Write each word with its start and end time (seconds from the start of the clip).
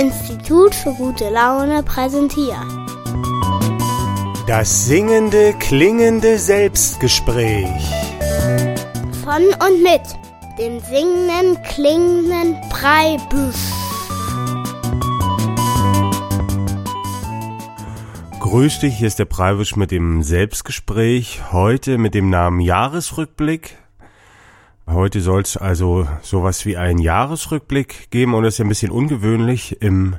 Institut 0.00 0.74
für 0.74 0.94
gute 0.94 1.28
Laune 1.28 1.82
präsentiert. 1.82 2.56
Das 4.46 4.86
singende, 4.86 5.52
klingende 5.58 6.38
Selbstgespräch. 6.38 7.68
Von 9.22 9.42
und 9.42 9.82
mit 9.82 10.00
dem 10.58 10.80
singenden, 10.80 11.62
klingenden 11.64 12.56
Breibüsch. 12.70 13.56
Grüß 18.40 18.80
dich, 18.80 18.96
hier 18.96 19.06
ist 19.06 19.18
der 19.18 19.26
Preibisch 19.26 19.76
mit 19.76 19.90
dem 19.90 20.22
Selbstgespräch. 20.22 21.52
Heute 21.52 21.98
mit 21.98 22.14
dem 22.14 22.30
Namen 22.30 22.60
Jahresrückblick. 22.60 23.76
Heute 24.92 25.20
soll 25.20 25.42
es 25.42 25.56
also 25.56 26.08
sowas 26.20 26.66
wie 26.66 26.76
einen 26.76 26.98
Jahresrückblick 26.98 28.10
geben 28.10 28.34
und 28.34 28.44
es 28.44 28.54
ist 28.54 28.58
ja 28.58 28.64
ein 28.64 28.70
bisschen 28.70 28.90
ungewöhnlich, 28.90 29.80
im 29.80 30.16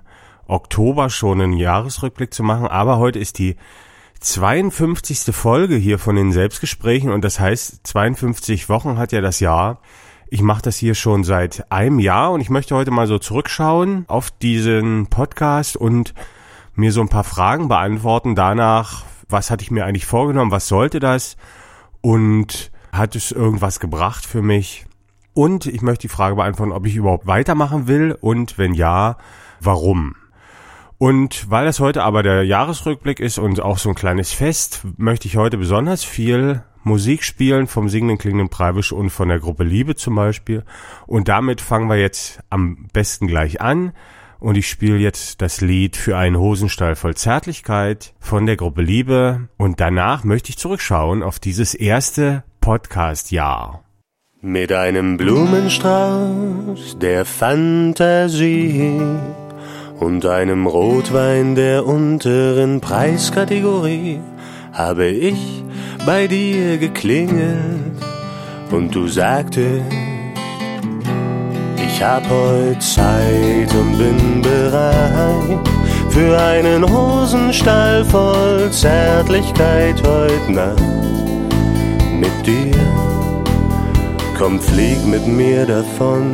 Oktober 0.48 1.10
schon 1.10 1.42
einen 1.42 1.58
Jahresrückblick 1.58 2.34
zu 2.34 2.42
machen, 2.42 2.68
aber 2.68 2.98
heute 2.98 3.20
ist 3.20 3.38
die 3.38 3.58
52. 4.22 5.36
Folge 5.36 5.76
hier 5.76 6.00
von 6.00 6.16
den 6.16 6.32
Selbstgesprächen 6.32 7.12
und 7.12 7.26
das 7.26 7.38
heißt, 7.38 7.86
52 7.86 8.70
Wochen 8.70 8.98
hat 8.98 9.12
ja 9.12 9.20
das 9.20 9.42
Jahr. 9.42 9.82
Ich 10.30 10.42
mache 10.42 10.62
das 10.62 10.78
hier 10.78 10.96
schon 10.96 11.26
seit 11.26 11.70
einem 11.70 12.00
Jahr 12.00 12.32
und 12.32 12.40
ich 12.40 12.50
möchte 12.50 12.74
heute 12.74 12.92
mal 12.92 13.08
so 13.08 13.20
zurückschauen 13.20 14.06
auf 14.08 14.32
diesen 14.32 15.08
Podcast 15.08 15.76
und 15.76 16.14
mir 16.76 16.94
so 16.94 17.02
ein 17.02 17.10
paar 17.10 17.26
Fragen 17.26 17.68
beantworten 17.68 18.36
danach, 18.36 19.04
was 19.28 19.52
hatte 19.52 19.64
ich 19.64 19.72
mir 19.72 19.84
eigentlich 19.84 20.06
vorgenommen, 20.06 20.52
was 20.52 20.70
sollte 20.70 21.02
das 21.02 21.36
und 22.00 22.71
hat 22.92 23.16
es 23.16 23.32
irgendwas 23.32 23.80
gebracht 23.80 24.26
für 24.26 24.42
mich? 24.42 24.86
Und 25.34 25.66
ich 25.66 25.82
möchte 25.82 26.04
die 26.04 26.14
Frage 26.14 26.36
beantworten, 26.36 26.74
ob 26.74 26.86
ich 26.86 26.96
überhaupt 26.96 27.28
weitermachen 27.28 27.88
will 27.88 28.18
und 28.20 28.58
wenn 28.58 28.74
ja, 28.74 29.18
warum? 29.60 30.16
Und 30.98 31.50
weil 31.50 31.66
das 31.66 31.80
heute 31.80 32.04
aber 32.04 32.22
der 32.22 32.44
Jahresrückblick 32.44 33.20
ist 33.20 33.40
und 33.40 33.60
auch 33.60 33.80
so 33.80 33.90
ein 33.90 33.96
kleines 33.96 34.34
Fest, 34.34 34.82
möchte 34.98 35.28
ich 35.28 35.38
heute 35.38 35.58
besonders 35.58 36.04
viel 36.04 36.64
Musik 36.84 37.24
spielen 37.24 37.68
vom 37.68 37.90
Singenden 37.90 38.18
Klingenden 38.18 38.50
Preibisch 38.50 38.92
und 38.92 39.10
von 39.10 39.30
der 39.30 39.40
Gruppe 39.40 39.64
Liebe 39.64 39.96
zum 39.96 40.16
Beispiel. 40.16 40.64
Und 41.08 41.28
damit 41.28 41.62
fangen 41.62 41.90
wir 41.90 41.98
jetzt 41.98 42.40
am 42.50 42.88
besten 42.94 43.28
gleich 43.28 43.62
an. 43.62 43.94
Und 44.40 44.58
ich 44.58 44.68
spiele 44.68 44.98
jetzt 44.98 45.42
das 45.42 45.62
Lied 45.62 45.96
für 45.96 46.18
einen 46.18 46.38
Hosenstall 46.38 46.96
voll 46.96 47.16
Zärtlichkeit 47.16 48.14
von 48.20 48.48
der 48.48 48.58
Gruppe 48.58 48.82
Liebe. 48.82 49.50
Und 49.58 49.80
danach 49.80 50.24
möchte 50.24 50.50
ich 50.50 50.58
zurückschauen 50.58 51.22
auf 51.22 51.40
dieses 51.40 51.76
erste 51.76 52.44
Podcast-Jahr. 52.62 53.84
Mit 54.40 54.72
einem 54.72 55.18
Blumenstrauß 55.18 57.00
der 57.00 57.26
Fantasie 57.26 59.02
und 60.00 60.28
einem 60.28 60.68
Rotwein 60.68 61.56
der 61.56 61.88
unteren 61.88 62.80
Preiskategorie 62.80 64.20
habe 64.74 65.08
ich 65.08 65.64
bei 66.06 66.28
dir 66.28 66.78
geklingelt 66.78 67.98
und 68.70 68.94
du 68.94 69.08
sagtest, 69.08 69.82
ich 71.84 72.04
hab 72.04 72.30
heute 72.30 72.78
Zeit 72.78 73.74
und 73.74 73.98
bin 73.98 74.44
bereit 74.44 75.68
für 76.10 76.40
einen 76.40 76.88
Hosenstall 76.88 78.06
voll 78.06 78.70
Zärtlichkeit 78.72 80.00
heute 80.08 80.52
Nacht 80.52 81.02
mit 82.22 82.46
dir. 82.46 82.78
Komm, 84.38 84.60
flieg 84.60 85.00
mit 85.06 85.26
mir 85.28 85.66
davon. 85.66 86.26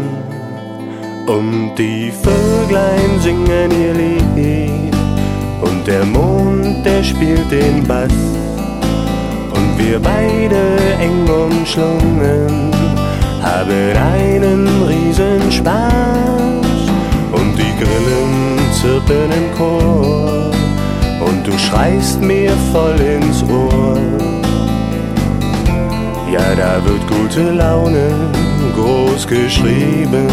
Und 1.26 1.76
die 1.78 2.12
Vöglein 2.24 3.12
singen 3.22 3.72
ihr 3.84 3.94
Lied. 4.02 4.96
Und 5.62 5.88
der 5.88 6.06
Mond, 6.06 6.86
der 6.86 7.02
spielt 7.03 7.50
den 7.50 7.86
Bass. 7.88 8.20
Und 9.58 9.70
wir 9.81 10.00
beide 10.00 10.62
eng 11.06 11.26
umschlungen 11.46 12.72
haben 13.42 13.97
einen 14.14 14.62
riesen 14.92 15.52
Spaß. 15.52 16.81
Und 17.38 17.52
die 17.62 17.74
Grillen 17.80 18.34
zirpen 18.80 19.30
im 19.40 19.47
Chor. 19.58 20.52
Und 21.28 21.47
du 21.47 21.53
schreist 21.58 22.22
mir 22.22 22.52
voll 22.72 23.00
ins 23.00 23.44
Ohr. 23.44 24.37
Ja, 26.32 26.56
da 26.56 26.84
wird 26.84 27.08
gute 27.08 27.52
Laune 27.52 28.10
groß 28.76 29.26
geschrieben. 29.28 30.28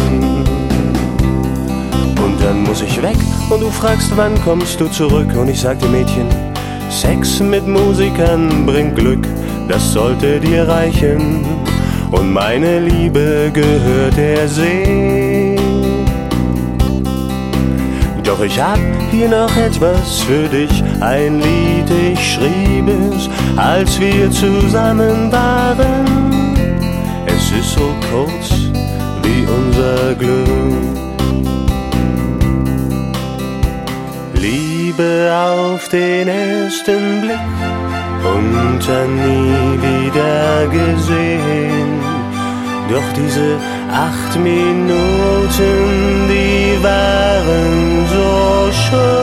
Und 2.23 2.43
dann 2.43 2.63
muss 2.63 2.81
ich 2.81 3.01
weg 3.01 3.17
und 3.49 3.61
du 3.61 3.69
fragst, 3.69 4.11
wann 4.15 4.39
kommst 4.43 4.79
du 4.79 4.87
zurück? 4.87 5.35
Und 5.35 5.47
ich 5.47 5.61
sagte 5.61 5.87
Mädchen, 5.87 6.27
Sex 6.89 7.39
mit 7.39 7.67
Musikern 7.67 8.65
bringt 8.65 8.95
Glück, 8.95 9.25
das 9.67 9.93
sollte 9.93 10.39
dir 10.39 10.67
reichen. 10.67 11.45
Und 12.11 12.31
meine 12.31 12.79
Liebe 12.79 13.51
gehört 13.53 14.17
der 14.17 14.47
See. 14.47 15.54
Doch 18.37 18.43
ich 18.43 18.59
hab 18.59 18.79
hier 19.11 19.29
noch 19.29 19.55
etwas 19.55 20.19
für 20.19 20.49
dich, 20.49 20.83
ein 20.99 21.39
Lied, 21.39 21.89
ich 22.11 22.33
schrieb 22.33 22.85
es, 22.89 23.29
als 23.55 23.97
wir 23.97 24.29
zusammen 24.29 25.31
waren. 25.31 26.53
Es 27.25 27.49
ist 27.51 27.75
so 27.75 27.95
kurz 28.11 28.49
wie 29.23 29.45
unser 29.47 30.15
Glück. 30.15 30.49
Liebe 34.33 35.31
auf 35.33 35.87
den 35.87 36.27
ersten 36.27 37.21
Blick 37.21 37.39
und 38.35 38.85
dann 38.85 39.15
nie 39.15 39.79
wieder 39.81 40.67
gesehen. 40.67 42.01
Doch 42.89 43.13
diese 43.15 43.57
acht 43.95 44.37
Minuten, 44.37 44.97
die 46.27 46.83
waren 46.83 48.05
so 48.13 48.71
schön. 48.71 49.15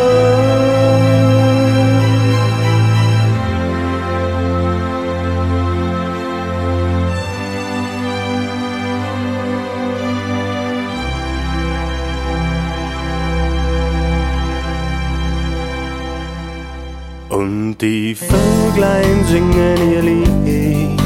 Und 17.29 17.77
die 17.79 18.15
Vöglein 18.15 19.25
singen 19.29 19.93
ihr 19.93 20.03
Lied 20.03 21.01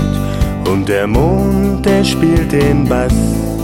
und 0.69 0.89
der 0.89 1.07
Mond, 1.07 1.85
der 1.85 2.05
spielt 2.05 2.53
den 2.53 2.89
Bass. 2.89 3.56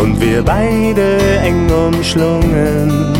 Und 0.00 0.20
wir 0.20 0.42
beide 0.42 1.18
eng 1.42 1.68
umschlungen 1.70 3.14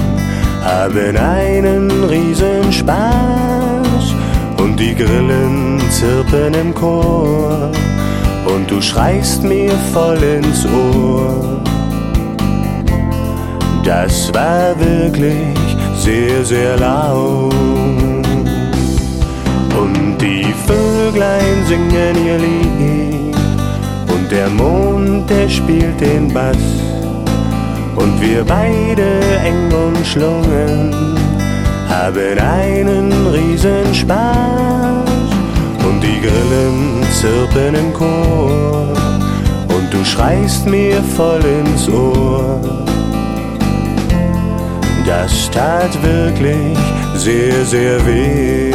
haben 0.63 1.17
einen 1.17 1.91
riesen 2.05 2.73
Spaß. 2.73 4.15
Und 4.61 4.79
die 4.79 4.95
Grillen 4.95 5.81
zirpen 5.91 6.55
im 6.55 6.75
Chor 6.75 7.71
und 8.55 8.71
du 8.71 8.81
schreist 8.81 9.43
mir 9.43 9.73
voll 9.93 10.23
ins 10.23 10.67
Ohr. 10.67 11.61
Das 13.85 14.33
war 14.35 14.79
wirklich 14.79 15.57
sehr, 15.97 16.45
sehr 16.45 16.77
laut. 16.77 17.55
Und 19.81 20.19
die 20.21 20.47
Vöglein 20.67 21.65
singen 21.67 22.27
ihr 22.27 22.39
Lied 22.39 23.28
der 24.31 24.49
Mond, 24.49 25.29
der 25.31 25.49
spielt 25.49 26.01
den 26.01 26.33
Bass. 26.33 26.57
Und 27.97 28.21
wir 28.21 28.45
beide 28.45 29.21
eng 29.45 29.73
umschlungen 29.73 30.93
haben 31.89 32.39
einen 32.39 33.13
riesen 33.29 33.95
Spaß. 33.95 35.09
Und 35.87 36.01
die 36.03 36.21
Grillen 36.21 37.03
zirpen 37.13 37.75
im 37.75 37.93
Chor 37.95 38.93
und 39.69 39.93
du 39.93 40.05
schreist 40.05 40.67
mir 40.67 41.03
voll 41.17 41.43
ins 41.45 41.89
Ohr. 41.89 42.61
Das 45.07 45.51
tat 45.51 45.91
wirklich 46.03 46.77
sehr, 47.17 47.65
sehr 47.65 48.07
weh. 48.07 48.68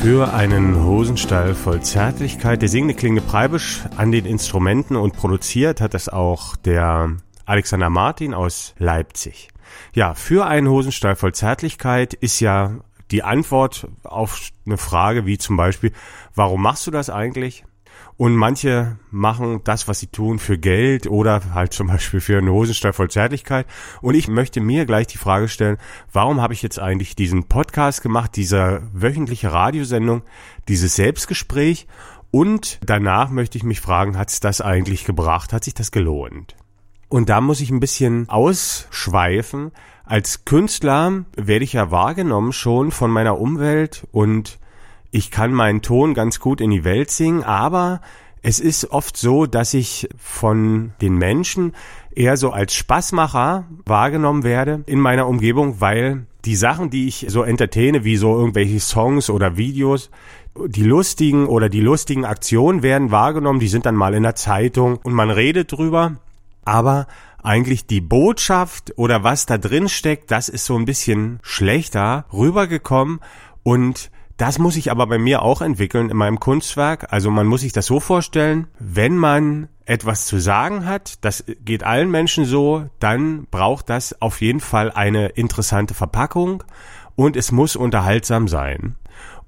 Für 0.00 0.32
einen 0.32 0.84
Hosenstall 0.84 1.56
voll 1.56 1.82
Zärtlichkeit. 1.82 2.62
Der 2.62 2.68
singende 2.68 2.94
klingende 2.94 3.20
Preibisch 3.20 3.82
an 3.96 4.12
den 4.12 4.26
Instrumenten 4.26 4.94
und 4.94 5.16
produziert 5.16 5.80
hat 5.80 5.92
das 5.92 6.08
auch 6.08 6.54
der 6.54 7.16
Alexander 7.46 7.90
Martin 7.90 8.32
aus 8.32 8.74
Leipzig. 8.78 9.48
Ja, 9.94 10.14
für 10.14 10.46
einen 10.46 10.68
Hosenstall 10.68 11.16
voll 11.16 11.34
Zärtlichkeit 11.34 12.14
ist 12.14 12.38
ja 12.38 12.76
die 13.10 13.24
Antwort 13.24 13.88
auf 14.04 14.40
eine 14.66 14.76
Frage 14.76 15.26
wie 15.26 15.36
zum 15.36 15.56
Beispiel, 15.56 15.92
warum 16.34 16.62
machst 16.62 16.86
du 16.86 16.92
das 16.92 17.10
eigentlich? 17.10 17.64
Und 18.18 18.34
manche 18.34 18.98
machen 19.12 19.60
das, 19.62 19.86
was 19.86 20.00
sie 20.00 20.08
tun, 20.08 20.40
für 20.40 20.58
Geld 20.58 21.06
oder 21.06 21.40
halt 21.54 21.72
zum 21.72 21.86
Beispiel 21.86 22.20
für 22.20 22.36
einen 22.36 22.50
Hosenstall 22.50 22.92
voll 22.92 23.08
Zärtlichkeit. 23.08 23.64
Und 24.02 24.16
ich 24.16 24.26
möchte 24.26 24.60
mir 24.60 24.86
gleich 24.86 25.06
die 25.06 25.18
Frage 25.18 25.46
stellen, 25.46 25.78
warum 26.12 26.42
habe 26.42 26.52
ich 26.52 26.60
jetzt 26.60 26.80
eigentlich 26.80 27.14
diesen 27.14 27.44
Podcast 27.44 28.02
gemacht, 28.02 28.34
diese 28.34 28.82
wöchentliche 28.92 29.52
Radiosendung, 29.52 30.22
dieses 30.66 30.96
Selbstgespräch? 30.96 31.86
Und 32.32 32.80
danach 32.84 33.30
möchte 33.30 33.56
ich 33.56 33.62
mich 33.62 33.80
fragen, 33.80 34.18
hat 34.18 34.30
es 34.30 34.40
das 34.40 34.60
eigentlich 34.60 35.04
gebracht? 35.04 35.52
Hat 35.52 35.62
sich 35.62 35.74
das 35.74 35.92
gelohnt? 35.92 36.56
Und 37.08 37.28
da 37.28 37.40
muss 37.40 37.60
ich 37.60 37.70
ein 37.70 37.80
bisschen 37.80 38.28
ausschweifen. 38.28 39.70
Als 40.04 40.44
Künstler 40.44 41.24
werde 41.36 41.64
ich 41.64 41.74
ja 41.74 41.92
wahrgenommen 41.92 42.52
schon 42.52 42.90
von 42.90 43.12
meiner 43.12 43.38
Umwelt 43.38 44.08
und 44.10 44.58
ich 45.10 45.30
kann 45.30 45.52
meinen 45.52 45.82
Ton 45.82 46.14
ganz 46.14 46.40
gut 46.40 46.60
in 46.60 46.70
die 46.70 46.84
Welt 46.84 47.10
singen, 47.10 47.42
aber 47.42 48.00
es 48.42 48.60
ist 48.60 48.90
oft 48.90 49.16
so, 49.16 49.46
dass 49.46 49.74
ich 49.74 50.08
von 50.16 50.92
den 51.00 51.16
Menschen 51.16 51.74
eher 52.14 52.36
so 52.36 52.50
als 52.50 52.74
Spaßmacher 52.74 53.64
wahrgenommen 53.84 54.44
werde 54.44 54.82
in 54.86 55.00
meiner 55.00 55.26
Umgebung, 55.26 55.80
weil 55.80 56.26
die 56.44 56.56
Sachen, 56.56 56.90
die 56.90 57.08
ich 57.08 57.26
so 57.28 57.42
entertaine, 57.42 58.04
wie 58.04 58.16
so 58.16 58.36
irgendwelche 58.36 58.80
Songs 58.80 59.28
oder 59.28 59.56
Videos, 59.56 60.10
die 60.66 60.84
lustigen 60.84 61.46
oder 61.46 61.68
die 61.68 61.80
lustigen 61.80 62.24
Aktionen 62.24 62.82
werden 62.82 63.10
wahrgenommen, 63.10 63.60
die 63.60 63.68
sind 63.68 63.86
dann 63.86 63.94
mal 63.94 64.14
in 64.14 64.22
der 64.22 64.34
Zeitung 64.34 64.98
und 65.02 65.14
man 65.14 65.30
redet 65.30 65.72
drüber, 65.72 66.16
aber 66.64 67.06
eigentlich 67.42 67.86
die 67.86 68.00
Botschaft 68.00 68.92
oder 68.96 69.22
was 69.22 69.46
da 69.46 69.58
drin 69.58 69.88
steckt, 69.88 70.30
das 70.30 70.48
ist 70.48 70.64
so 70.64 70.76
ein 70.76 70.84
bisschen 70.84 71.38
schlechter 71.42 72.26
rübergekommen 72.32 73.20
und 73.62 74.10
das 74.38 74.60
muss 74.60 74.76
ich 74.76 74.90
aber 74.90 75.06
bei 75.08 75.18
mir 75.18 75.42
auch 75.42 75.60
entwickeln 75.60 76.10
in 76.10 76.16
meinem 76.16 76.38
Kunstwerk. 76.38 77.12
Also 77.12 77.30
man 77.30 77.46
muss 77.46 77.62
sich 77.62 77.72
das 77.72 77.86
so 77.86 77.98
vorstellen, 77.98 78.68
wenn 78.78 79.16
man 79.16 79.68
etwas 79.84 80.26
zu 80.26 80.38
sagen 80.38 80.86
hat, 80.86 81.24
das 81.24 81.44
geht 81.64 81.82
allen 81.82 82.10
Menschen 82.10 82.44
so, 82.44 82.84
dann 83.00 83.46
braucht 83.50 83.90
das 83.90 84.22
auf 84.22 84.40
jeden 84.40 84.60
Fall 84.60 84.92
eine 84.92 85.26
interessante 85.30 85.92
Verpackung 85.92 86.62
und 87.16 87.36
es 87.36 87.50
muss 87.50 87.74
unterhaltsam 87.74 88.46
sein. 88.46 88.94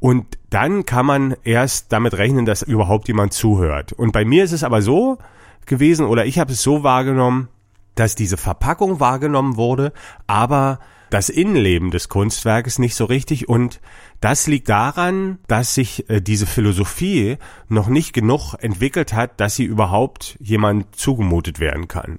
Und 0.00 0.26
dann 0.48 0.84
kann 0.86 1.06
man 1.06 1.36
erst 1.44 1.92
damit 1.92 2.14
rechnen, 2.14 2.44
dass 2.44 2.62
überhaupt 2.62 3.06
jemand 3.06 3.32
zuhört. 3.32 3.92
Und 3.92 4.10
bei 4.10 4.24
mir 4.24 4.42
ist 4.42 4.52
es 4.52 4.64
aber 4.64 4.82
so 4.82 5.18
gewesen, 5.66 6.04
oder 6.04 6.26
ich 6.26 6.40
habe 6.40 6.52
es 6.52 6.62
so 6.62 6.82
wahrgenommen, 6.82 7.48
dass 7.94 8.16
diese 8.16 8.36
Verpackung 8.36 8.98
wahrgenommen 8.98 9.56
wurde, 9.56 9.92
aber 10.26 10.80
das 11.10 11.28
Innenleben 11.28 11.90
des 11.90 12.08
Kunstwerkes 12.08 12.78
nicht 12.78 12.94
so 12.94 13.04
richtig 13.04 13.48
und 13.48 13.80
das 14.20 14.46
liegt 14.46 14.68
daran, 14.68 15.38
dass 15.46 15.74
sich 15.74 16.08
äh, 16.08 16.20
diese 16.20 16.46
Philosophie 16.46 17.38
noch 17.68 17.88
nicht 17.88 18.12
genug 18.12 18.54
entwickelt 18.60 19.12
hat, 19.12 19.40
dass 19.40 19.56
sie 19.56 19.64
überhaupt 19.64 20.36
jemand 20.40 20.94
zugemutet 20.94 21.60
werden 21.60 21.88
kann. 21.88 22.18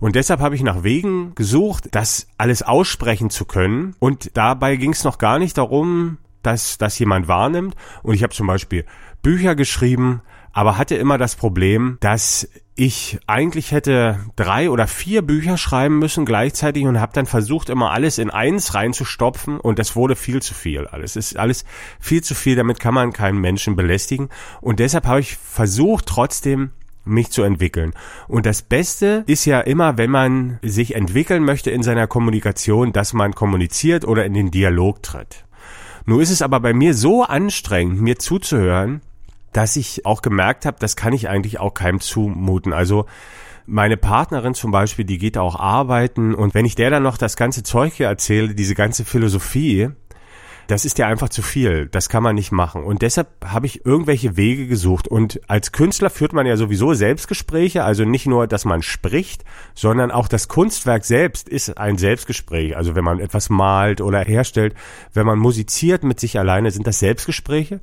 Und 0.00 0.16
deshalb 0.16 0.40
habe 0.40 0.54
ich 0.54 0.62
nach 0.62 0.82
Wegen 0.82 1.34
gesucht, 1.34 1.88
das 1.92 2.28
alles 2.38 2.62
aussprechen 2.62 3.30
zu 3.30 3.44
können. 3.44 3.94
Und 3.98 4.30
dabei 4.34 4.76
ging 4.76 4.92
es 4.92 5.04
noch 5.04 5.18
gar 5.18 5.38
nicht 5.38 5.56
darum, 5.58 6.18
dass 6.42 6.78
das 6.78 6.98
jemand 6.98 7.28
wahrnimmt. 7.28 7.76
Und 8.02 8.14
ich 8.14 8.22
habe 8.22 8.34
zum 8.34 8.46
Beispiel 8.46 8.84
Bücher 9.22 9.54
geschrieben, 9.54 10.22
aber 10.52 10.78
hatte 10.78 10.96
immer 10.96 11.18
das 11.18 11.34
Problem, 11.36 11.96
dass 12.00 12.48
ich 12.74 13.18
eigentlich 13.26 13.72
hätte 13.72 14.18
drei 14.34 14.70
oder 14.70 14.86
vier 14.86 15.22
Bücher 15.22 15.58
schreiben 15.58 15.98
müssen 15.98 16.24
gleichzeitig 16.24 16.84
und 16.84 17.00
habe 17.00 17.12
dann 17.12 17.26
versucht, 17.26 17.68
immer 17.68 17.90
alles 17.90 18.18
in 18.18 18.30
eins 18.30 18.74
reinzustopfen 18.74 19.60
und 19.60 19.78
das 19.78 19.94
wurde 19.94 20.16
viel 20.16 20.40
zu 20.40 20.54
viel. 20.54 20.86
Alles 20.86 21.16
ist 21.16 21.36
alles 21.36 21.64
viel 22.00 22.22
zu 22.22 22.34
viel, 22.34 22.56
damit 22.56 22.80
kann 22.80 22.94
man 22.94 23.12
keinen 23.12 23.38
Menschen 23.38 23.76
belästigen. 23.76 24.30
Und 24.60 24.78
deshalb 24.78 25.06
habe 25.06 25.20
ich 25.20 25.36
versucht, 25.36 26.06
trotzdem 26.06 26.70
mich 27.04 27.30
zu 27.30 27.42
entwickeln. 27.42 27.92
Und 28.28 28.46
das 28.46 28.62
Beste 28.62 29.24
ist 29.26 29.44
ja 29.44 29.60
immer, 29.60 29.98
wenn 29.98 30.10
man 30.10 30.58
sich 30.62 30.94
entwickeln 30.94 31.44
möchte 31.44 31.70
in 31.70 31.82
seiner 31.82 32.06
Kommunikation, 32.06 32.92
dass 32.92 33.12
man 33.12 33.34
kommuniziert 33.34 34.06
oder 34.06 34.24
in 34.24 34.34
den 34.34 34.50
Dialog 34.50 35.02
tritt. 35.02 35.44
Nur 36.04 36.22
ist 36.22 36.30
es 36.30 36.42
aber 36.42 36.60
bei 36.60 36.72
mir 36.72 36.94
so 36.94 37.22
anstrengend, 37.22 38.00
mir 38.00 38.18
zuzuhören, 38.18 39.02
dass 39.52 39.76
ich 39.76 40.06
auch 40.06 40.22
gemerkt 40.22 40.66
habe, 40.66 40.76
das 40.80 40.96
kann 40.96 41.12
ich 41.12 41.28
eigentlich 41.28 41.60
auch 41.60 41.74
keinem 41.74 42.00
zumuten. 42.00 42.72
Also 42.72 43.06
meine 43.66 43.96
Partnerin 43.96 44.54
zum 44.54 44.70
Beispiel, 44.70 45.04
die 45.04 45.18
geht 45.18 45.38
auch 45.38 45.56
arbeiten 45.58 46.34
und 46.34 46.54
wenn 46.54 46.64
ich 46.64 46.74
der 46.74 46.90
dann 46.90 47.02
noch 47.02 47.16
das 47.16 47.36
ganze 47.36 47.62
Zeug 47.62 47.92
hier 47.94 48.08
erzähle, 48.08 48.54
diese 48.54 48.74
ganze 48.74 49.04
Philosophie, 49.04 49.90
das 50.66 50.84
ist 50.84 50.98
ja 50.98 51.06
einfach 51.06 51.28
zu 51.28 51.42
viel. 51.42 51.86
Das 51.86 52.08
kann 52.08 52.22
man 52.22 52.34
nicht 52.34 52.52
machen. 52.52 52.84
Und 52.84 53.02
deshalb 53.02 53.28
habe 53.44 53.66
ich 53.66 53.84
irgendwelche 53.84 54.36
Wege 54.36 54.66
gesucht. 54.66 55.08
Und 55.08 55.40
als 55.48 55.72
Künstler 55.72 56.10
führt 56.10 56.32
man 56.32 56.46
ja 56.46 56.56
sowieso 56.56 56.94
Selbstgespräche, 56.94 57.84
also 57.84 58.04
nicht 58.04 58.26
nur, 58.26 58.46
dass 58.46 58.64
man 58.64 58.82
spricht, 58.82 59.44
sondern 59.74 60.10
auch 60.10 60.28
das 60.28 60.48
Kunstwerk 60.48 61.04
selbst 61.04 61.48
ist 61.48 61.76
ein 61.78 61.98
Selbstgespräch. 61.98 62.76
Also 62.76 62.94
wenn 62.94 63.04
man 63.04 63.20
etwas 63.20 63.50
malt 63.50 64.00
oder 64.00 64.20
herstellt, 64.20 64.74
wenn 65.12 65.26
man 65.26 65.38
musiziert 65.38 66.04
mit 66.04 66.20
sich 66.20 66.38
alleine, 66.38 66.70
sind 66.70 66.86
das 66.86 67.00
Selbstgespräche. 67.00 67.80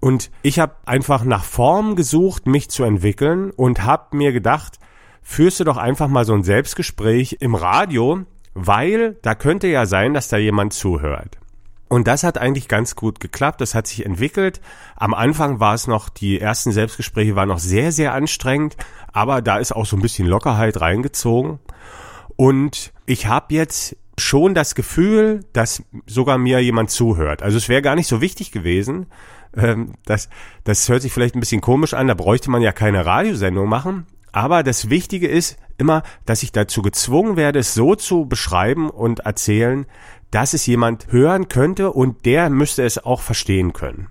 Und 0.00 0.30
ich 0.42 0.58
habe 0.58 0.76
einfach 0.86 1.24
nach 1.24 1.44
Form 1.44 1.94
gesucht, 1.94 2.46
mich 2.46 2.70
zu 2.70 2.84
entwickeln 2.84 3.50
und 3.50 3.84
habe 3.84 4.16
mir 4.16 4.32
gedacht, 4.32 4.78
führst 5.22 5.60
du 5.60 5.64
doch 5.64 5.76
einfach 5.76 6.08
mal 6.08 6.24
so 6.24 6.34
ein 6.34 6.42
Selbstgespräch 6.42 7.36
im 7.40 7.54
Radio, 7.54 8.20
weil 8.54 9.16
da 9.22 9.34
könnte 9.34 9.68
ja 9.68 9.86
sein, 9.86 10.14
dass 10.14 10.28
da 10.28 10.38
jemand 10.38 10.72
zuhört. 10.72 11.38
Und 11.88 12.06
das 12.06 12.22
hat 12.22 12.38
eigentlich 12.38 12.68
ganz 12.68 12.94
gut 12.94 13.18
geklappt. 13.18 13.60
Das 13.60 13.74
hat 13.74 13.88
sich 13.88 14.06
entwickelt. 14.06 14.60
Am 14.94 15.12
Anfang 15.12 15.58
war 15.58 15.74
es 15.74 15.88
noch, 15.88 16.08
die 16.08 16.40
ersten 16.40 16.70
Selbstgespräche 16.70 17.34
waren 17.34 17.48
noch 17.48 17.58
sehr, 17.58 17.90
sehr 17.90 18.14
anstrengend, 18.14 18.76
aber 19.12 19.42
da 19.42 19.58
ist 19.58 19.72
auch 19.72 19.86
so 19.86 19.96
ein 19.96 20.02
bisschen 20.02 20.28
Lockerheit 20.28 20.80
reingezogen. 20.80 21.58
Und 22.36 22.92
ich 23.06 23.26
habe 23.26 23.54
jetzt 23.54 23.96
schon 24.16 24.54
das 24.54 24.76
Gefühl, 24.76 25.44
dass 25.52 25.82
sogar 26.06 26.38
mir 26.38 26.60
jemand 26.60 26.90
zuhört. 26.90 27.42
Also 27.42 27.56
es 27.56 27.68
wäre 27.68 27.82
gar 27.82 27.96
nicht 27.96 28.06
so 28.06 28.20
wichtig 28.20 28.52
gewesen, 28.52 29.06
ähm, 29.56 29.94
das, 30.04 30.28
das 30.64 30.88
hört 30.88 31.02
sich 31.02 31.12
vielleicht 31.12 31.34
ein 31.34 31.40
bisschen 31.40 31.60
komisch 31.60 31.94
an, 31.94 32.08
da 32.08 32.14
bräuchte 32.14 32.50
man 32.50 32.62
ja 32.62 32.72
keine 32.72 33.06
Radiosendung 33.06 33.68
machen. 33.68 34.06
Aber 34.32 34.62
das 34.62 34.90
Wichtige 34.90 35.28
ist 35.28 35.58
immer, 35.78 36.02
dass 36.24 36.42
ich 36.42 36.52
dazu 36.52 36.82
gezwungen 36.82 37.36
werde, 37.36 37.58
es 37.58 37.74
so 37.74 37.94
zu 37.94 38.26
beschreiben 38.26 38.90
und 38.90 39.20
erzählen, 39.20 39.86
dass 40.30 40.54
es 40.54 40.66
jemand 40.66 41.10
hören 41.10 41.48
könnte 41.48 41.90
und 41.92 42.24
der 42.26 42.50
müsste 42.50 42.84
es 42.84 43.04
auch 43.04 43.20
verstehen 43.20 43.72
können. 43.72 44.08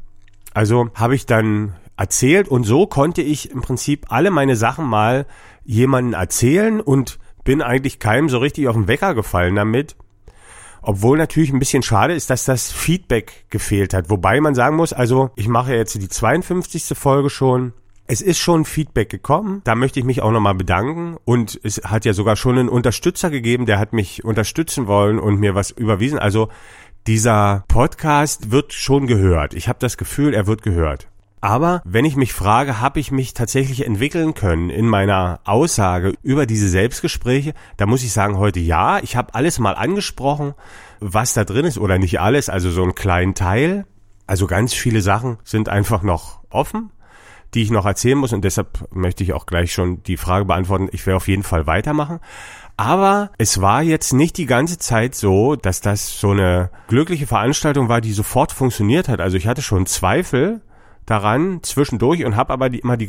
Also 0.54 0.90
habe 0.96 1.16
ich 1.16 1.26
dann 1.26 1.76
erzählt 1.96 2.48
und 2.50 2.64
so 2.64 2.88
konnte 2.88 3.22
ich 3.22 3.52
im 3.52 3.62
Prinzip 3.62 4.08
alle 4.10 4.32
meine 4.32 4.56
Sachen 4.56 4.86
mal 4.86 5.26
jemanden 5.64 6.14
erzählen 6.14 6.82
und 6.82 7.20
bin 7.44 7.62
eigentlich 7.62 8.00
keinem 8.00 8.30
so 8.30 8.40
richtig 8.40 8.68
auf 8.68 8.76
den 8.76 8.88
Wecker 8.88 9.14
gefallen 9.16 9.56
damit. 9.56 9.96
Obwohl 10.82 11.18
natürlich 11.18 11.52
ein 11.52 11.60
bisschen 11.60 11.84
schade 11.84 12.14
ist, 12.14 12.30
dass 12.30 12.46
das 12.46 12.72
Feedback 12.72 13.46
gefehlt 13.50 13.94
hat. 13.94 14.10
Wobei 14.10 14.40
man 14.42 14.56
sagen 14.56 14.76
muss, 14.76 14.94
also 14.94 15.32
ich 15.36 15.48
mache 15.48 15.74
jetzt 15.74 16.02
die 16.02 16.10
52. 16.10 16.98
Folge 16.98 17.30
schon. 17.30 17.74
Es 18.08 18.22
ist 18.22 18.40
schon 18.40 18.66
Feedback 18.66 19.10
gekommen. 19.10 19.62
Da 19.66 19.76
möchte 19.76 20.00
ich 20.00 20.06
mich 20.06 20.22
auch 20.22 20.32
nochmal 20.32 20.56
bedanken. 20.56 21.18
Und 21.26 21.60
es 21.64 21.82
hat 21.84 22.06
ja 22.06 22.14
sogar 22.14 22.36
schon 22.36 22.58
einen 22.58 22.70
Unterstützer 22.70 23.30
gegeben, 23.30 23.66
der 23.66 23.78
hat 23.78 23.94
mich 23.94 24.24
unterstützen 24.24 24.88
wollen 24.88 25.20
und 25.20 25.40
mir 25.40 25.54
was 25.54 25.70
überwiesen. 25.70 26.18
Also 26.18 26.50
dieser 27.06 27.66
Podcast 27.68 28.52
wird 28.52 28.74
schon 28.74 29.06
gehört. 29.06 29.54
Ich 29.54 29.68
habe 29.68 29.80
das 29.80 29.98
Gefühl, 29.98 30.34
er 30.34 30.48
wird 30.48 30.64
gehört. 30.64 31.08
Aber 31.42 31.82
wenn 31.86 32.06
ich 32.06 32.16
mich 32.16 32.34
frage, 32.34 32.82
habe 32.82 33.00
ich 33.00 33.12
mich 33.12 33.34
tatsächlich 33.34 33.86
entwickeln 33.86 34.34
können 34.34 34.70
in 34.70 34.88
meiner 34.88 35.40
Aussage 35.46 36.14
über 36.22 36.46
diese 36.46 36.68
Selbstgespräche, 36.68 37.54
da 37.78 37.86
muss 37.86 38.04
ich 38.04 38.12
sagen 38.12 38.38
heute 38.38 38.60
ja. 38.60 39.00
Ich 39.00 39.16
habe 39.16 39.34
alles 39.36 39.60
mal 39.60 39.74
angesprochen, 39.74 40.54
was 41.00 41.34
da 41.34 41.46
drin 41.46 41.66
ist 41.66 41.78
oder 41.78 41.98
nicht 41.98 42.20
alles, 42.20 42.50
also 42.50 42.72
so 42.72 42.84
einen 42.84 42.96
kleinen 42.96 43.36
Teil. 43.36 43.86
Also 44.28 44.48
ganz 44.48 44.74
viele 44.74 45.02
Sachen 45.02 45.38
sind 45.44 45.70
einfach 45.70 46.04
noch 46.04 46.42
offen, 46.50 46.92
die 47.54 47.64
ich 47.64 47.72
noch 47.72 47.86
erzählen 47.86 48.18
muss 48.18 48.34
und 48.34 48.44
deshalb 48.44 48.94
möchte 48.94 49.24
ich 49.24 49.34
auch 49.34 49.46
gleich 49.46 49.72
schon 49.72 50.04
die 50.04 50.18
Frage 50.18 50.46
beantworten. 50.46 50.90
Ich 50.92 51.06
werde 51.06 51.18
auf 51.18 51.28
jeden 51.28 51.44
Fall 51.44 51.66
weitermachen. 51.68 52.20
Aber 52.76 53.32
es 53.38 53.60
war 53.60 53.82
jetzt 53.82 54.14
nicht 54.14 54.38
die 54.38 54.46
ganze 54.46 54.78
Zeit 54.78 55.16
so, 55.16 55.56
dass 55.56 55.82
das 55.82 56.20
so 56.20 56.32
eine 56.32 56.70
glückliche 56.88 57.28
Veranstaltung 57.28 57.90
war, 57.90 58.02
die 58.02 58.14
sofort 58.14 58.52
funktioniert 58.52 59.10
hat. 59.10 59.20
Also 59.20 59.36
ich 59.36 59.48
hatte 59.48 59.62
schon 59.62 59.86
Zweifel, 59.86 60.62
daran 61.10 61.64
zwischendurch 61.64 62.24
und 62.26 62.36
habe 62.36 62.54
aber 62.54 62.70
die, 62.70 62.80
immer 62.80 62.98
die 62.98 63.08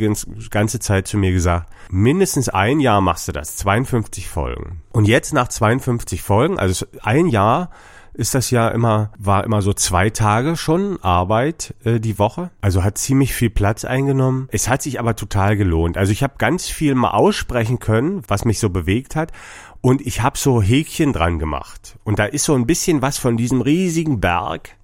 ganze 0.51 0.79
Zeit 0.81 1.07
zu 1.07 1.19
mir 1.19 1.33
gesagt, 1.33 1.71
mindestens 1.91 2.49
ein 2.49 2.81
Jahr 2.81 3.01
machst 3.01 3.29
du 3.29 3.33
das, 3.33 3.57
52 3.57 4.29
Folgen. 4.29 4.83
Und 4.91 5.07
jetzt 5.07 5.35
nach 5.35 5.49
52 5.49 6.23
Folgen, 6.23 6.59
also 6.59 6.87
ein 7.03 7.27
Jahr 7.27 7.71
ist 8.13 8.35
das 8.35 8.51
ja 8.51 8.69
immer, 8.69 9.13
war 9.19 9.45
immer 9.45 9.63
so 9.63 9.73
zwei 9.73 10.11
Tage 10.11 10.57
schon 10.57 11.03
Arbeit 11.03 11.75
äh, 11.85 12.01
die 12.01 12.19
Woche. 12.19 12.51
Also 12.61 12.83
hat 12.83 12.99
ziemlich 12.99 13.35
viel 13.35 13.51
Platz 13.51 13.85
eingenommen. 13.85 14.49
Es 14.51 14.69
hat 14.69 14.83
sich 14.83 14.99
aber 14.99 15.15
total 15.15 15.57
gelohnt. 15.57 15.97
Also 15.97 16.13
ich 16.13 16.23
habe 16.23 16.35
ganz 16.39 16.69
viel 16.69 16.95
mal 16.95 17.13
aussprechen 17.13 17.79
können, 17.79 18.23
was 18.27 18.45
mich 18.45 18.59
so 18.59 18.69
bewegt 18.69 19.15
hat. 19.15 19.33
Und 19.81 20.01
ich 20.03 20.23
habe 20.23 20.37
so 20.37 20.61
Häkchen 20.61 21.13
dran 21.13 21.39
gemacht. 21.39 21.99
Und 22.05 22.19
da 22.19 22.25
ist 22.25 22.45
so 22.45 22.55
ein 22.55 22.67
bisschen 22.67 23.01
was 23.01 23.17
von 23.19 23.37
diesem 23.37 23.61
riesigen 23.61 24.21
Berg, 24.21 24.77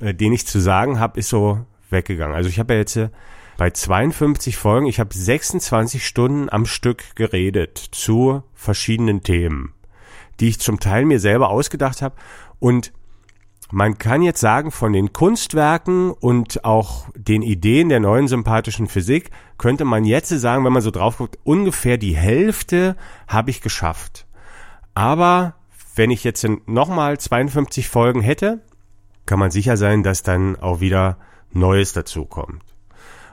äh, 0.00 0.14
den 0.14 0.32
ich 0.32 0.46
zu 0.46 0.60
sagen 0.60 1.00
habe, 1.00 1.18
ist 1.18 1.28
so 1.28 1.66
weggegangen. 1.90 2.34
Also 2.34 2.48
ich 2.48 2.58
habe 2.58 2.74
ja 2.74 2.80
jetzt 2.80 2.98
bei 3.56 3.70
52 3.70 4.56
Folgen. 4.56 4.86
Ich 4.86 5.00
habe 5.00 5.12
26 5.12 6.06
Stunden 6.06 6.48
am 6.48 6.64
Stück 6.64 7.16
geredet 7.16 7.76
zu 7.78 8.42
verschiedenen 8.54 9.22
Themen, 9.22 9.74
die 10.40 10.48
ich 10.48 10.60
zum 10.60 10.80
Teil 10.80 11.04
mir 11.04 11.20
selber 11.20 11.50
ausgedacht 11.50 12.00
habe. 12.00 12.14
Und 12.60 12.92
man 13.70 13.98
kann 13.98 14.22
jetzt 14.22 14.40
sagen, 14.40 14.70
von 14.70 14.92
den 14.92 15.12
Kunstwerken 15.12 16.10
und 16.10 16.64
auch 16.64 17.08
den 17.14 17.42
Ideen 17.42 17.90
der 17.90 18.00
neuen 18.00 18.28
sympathischen 18.28 18.86
Physik 18.86 19.30
könnte 19.58 19.84
man 19.84 20.04
jetzt 20.04 20.30
sagen, 20.30 20.64
wenn 20.64 20.72
man 20.72 20.80
so 20.80 20.90
drauf 20.90 21.18
guckt, 21.18 21.38
ungefähr 21.44 21.98
die 21.98 22.16
Hälfte 22.16 22.96
habe 23.26 23.50
ich 23.50 23.60
geschafft. 23.60 24.26
Aber 24.94 25.56
wenn 25.96 26.10
ich 26.10 26.24
jetzt 26.24 26.46
nochmal 26.66 27.18
52 27.18 27.88
Folgen 27.88 28.20
hätte, 28.20 28.60
kann 29.26 29.38
man 29.38 29.50
sicher 29.50 29.76
sein, 29.76 30.02
dass 30.02 30.22
dann 30.22 30.56
auch 30.56 30.80
wieder 30.80 31.18
Neues 31.52 31.92
dazu 31.92 32.24
kommt. 32.24 32.62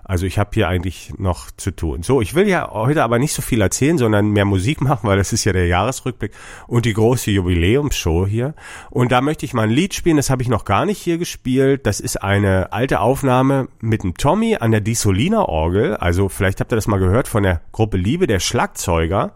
Also 0.07 0.27
ich 0.27 0.37
habe 0.37 0.51
hier 0.53 0.67
eigentlich 0.67 1.13
noch 1.17 1.49
zu 1.57 1.71
tun. 1.71 2.03
So, 2.03 2.21
ich 2.21 2.35
will 2.35 2.47
ja 2.47 2.69
heute 2.71 3.03
aber 3.03 3.17
nicht 3.17 3.33
so 3.33 3.41
viel 3.41 3.59
erzählen, 3.59 3.97
sondern 3.97 4.29
mehr 4.29 4.45
Musik 4.45 4.79
machen, 4.79 5.09
weil 5.09 5.17
das 5.17 5.33
ist 5.33 5.45
ja 5.45 5.51
der 5.51 5.65
Jahresrückblick 5.65 6.31
und 6.67 6.85
die 6.85 6.93
große 6.93 7.31
Jubiläumsshow 7.31 8.27
hier. 8.27 8.53
Und 8.91 9.11
da 9.11 9.21
möchte 9.21 9.45
ich 9.45 9.55
mal 9.55 9.63
ein 9.63 9.71
Lied 9.71 9.95
spielen, 9.95 10.17
das 10.17 10.29
habe 10.29 10.43
ich 10.43 10.47
noch 10.47 10.63
gar 10.63 10.85
nicht 10.85 11.01
hier 11.01 11.17
gespielt. 11.17 11.87
Das 11.87 11.99
ist 11.99 12.21
eine 12.21 12.71
alte 12.71 12.99
Aufnahme 12.99 13.67
mit 13.79 14.03
dem 14.03 14.13
Tommy 14.15 14.57
an 14.57 14.69
der 14.69 14.81
Dissolina 14.81 15.41
Orgel. 15.41 15.95
Also 15.95 16.29
vielleicht 16.29 16.59
habt 16.59 16.71
ihr 16.71 16.75
das 16.75 16.85
mal 16.85 16.99
gehört 16.99 17.27
von 17.27 17.41
der 17.41 17.61
Gruppe 17.71 17.97
Liebe, 17.97 18.27
der 18.27 18.39
Schlagzeuger 18.39 19.33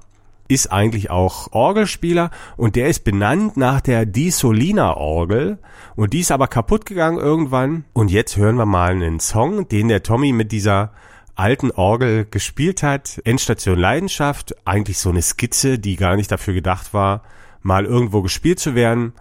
ist 0.50 0.74
eigentlich 0.74 1.10
auch 1.12 1.54
Orgelspieler 1.54 2.32
und 2.58 2.76
der 2.76 2.90
ist 2.90 3.06
benannt 3.06 3.56
nach 3.56 3.80
der 3.80 4.06
Di 4.06 4.32
Solina 4.32 4.98
Orgel 4.98 5.60
und 5.96 6.12
die 6.12 6.20
ist 6.20 6.32
aber 6.32 6.48
kaputt 6.48 6.86
gegangen 6.86 7.20
irgendwann 7.20 7.86
und 7.94 8.12
jetzt 8.12 8.36
hören 8.36 8.58
wir 8.58 8.66
mal 8.66 8.92
einen 8.92 9.20
Song, 9.20 9.70
den 9.70 9.88
der 9.88 10.04
Tommy 10.04 10.34
mit 10.34 10.52
dieser 10.52 10.92
alten 11.36 11.72
Orgel 11.72 12.26
gespielt 12.30 12.84
hat. 12.84 13.22
Endstation 13.24 13.78
Leidenschaft, 13.78 14.56
eigentlich 14.66 14.98
so 14.98 15.10
eine 15.10 15.22
Skizze, 15.22 15.80
die 15.80 15.96
gar 15.96 16.16
nicht 16.16 16.32
dafür 16.32 16.54
gedacht 16.54 16.94
war, 16.94 17.22
mal 17.62 17.86
irgendwo 17.86 18.22
gespielt 18.22 18.60
zu 18.60 18.76
werden. 18.76 19.14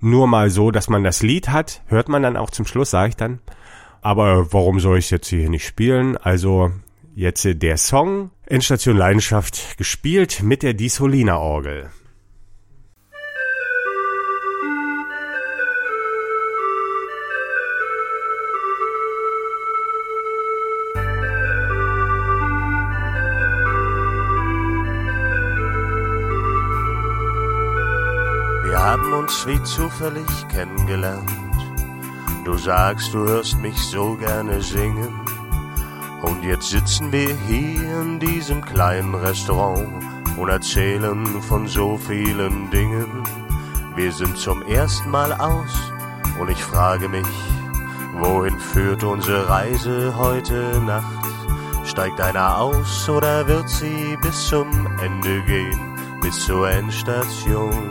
Nur 0.00 0.28
mal 0.28 0.48
so, 0.48 0.70
dass 0.70 0.88
man 0.88 1.02
das 1.02 1.22
Lied 1.22 1.48
hat, 1.48 1.82
hört 1.88 2.08
man 2.08 2.22
dann 2.22 2.36
auch 2.36 2.50
zum 2.50 2.66
Schluss, 2.66 2.90
sage 2.90 3.10
ich 3.10 3.16
dann. 3.16 3.40
Aber 4.00 4.52
warum 4.52 4.78
soll 4.78 4.98
ich 4.98 5.10
jetzt 5.10 5.26
hier 5.26 5.50
nicht 5.50 5.66
spielen? 5.66 6.16
Also 6.16 6.70
Jetzt 7.20 7.48
der 7.52 7.76
Song 7.78 8.30
Endstation 8.46 8.96
Leidenschaft 8.96 9.76
gespielt 9.76 10.40
mit 10.40 10.62
der 10.62 10.72
Disolina 10.72 11.36
Orgel. 11.36 11.90
Wir 28.62 28.78
haben 28.78 29.12
uns 29.14 29.44
wie 29.44 29.60
zufällig 29.64 30.24
kennengelernt. 30.52 31.28
Du 32.44 32.56
sagst, 32.56 33.12
du 33.12 33.18
hörst 33.26 33.58
mich 33.58 33.76
so 33.76 34.14
gerne 34.14 34.62
singen. 34.62 35.08
Und 36.22 36.42
jetzt 36.42 36.70
sitzen 36.70 37.12
wir 37.12 37.36
hier 37.46 38.00
in 38.00 38.18
diesem 38.18 38.64
kleinen 38.64 39.14
Restaurant 39.14 39.88
und 40.36 40.48
erzählen 40.48 41.24
von 41.42 41.66
so 41.68 41.96
vielen 41.96 42.70
Dingen. 42.70 43.22
Wir 43.94 44.12
sind 44.12 44.36
zum 44.36 44.62
ersten 44.62 45.10
Mal 45.10 45.32
aus 45.32 45.92
und 46.40 46.50
ich 46.50 46.62
frage 46.62 47.08
mich, 47.08 47.26
wohin 48.14 48.58
führt 48.58 49.04
unsere 49.04 49.48
Reise 49.48 50.16
heute 50.16 50.80
Nacht? 50.80 51.24
Steigt 51.84 52.20
einer 52.20 52.58
aus 52.58 53.08
oder 53.08 53.46
wird 53.46 53.68
sie 53.68 54.16
bis 54.20 54.48
zum 54.48 54.68
Ende 55.02 55.42
gehen, 55.42 55.96
bis 56.20 56.44
zur 56.44 56.68
Endstation? 56.68 57.90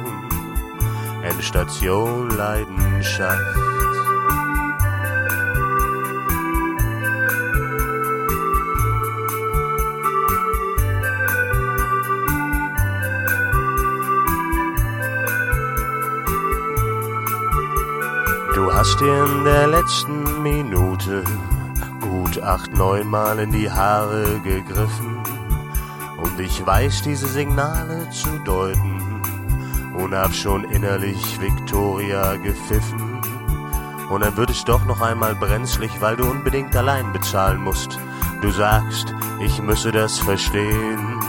Endstation 1.24 2.30
Leidenschaft. 2.30 3.87
Dir 19.00 19.26
in 19.26 19.44
der 19.44 19.68
letzten 19.68 20.42
Minute 20.42 21.24
gut 22.02 22.42
acht, 22.42 22.72
neun 22.76 23.40
in 23.40 23.52
die 23.52 23.70
Haare 23.70 24.40
gegriffen. 24.40 25.18
Und 26.18 26.40
ich 26.40 26.66
weiß 26.66 27.04
diese 27.04 27.28
Signale 27.28 28.10
zu 28.10 28.30
deuten 28.40 29.22
und 29.98 30.16
hab 30.16 30.34
schon 30.34 30.64
innerlich 30.66 31.40
Victoria 31.40 32.38
gepfiffen. 32.38 33.22
Und 34.10 34.24
dann 34.24 34.36
wird 34.38 34.50
es 34.50 34.66
doch 34.66 34.86
noch 34.86 35.02
einmal 35.02 35.36
brenzlig, 35.36 35.92
weil 36.00 36.16
du 36.16 36.24
unbedingt 36.24 36.76
allein 36.76 37.12
bezahlen 37.14 37.62
musst. 37.62 38.00
Du 38.42 38.50
sagst, 38.52 39.14
ich 39.40 39.62
müsse 39.62 39.92
das 39.92 40.18
verstehen. 40.18 41.20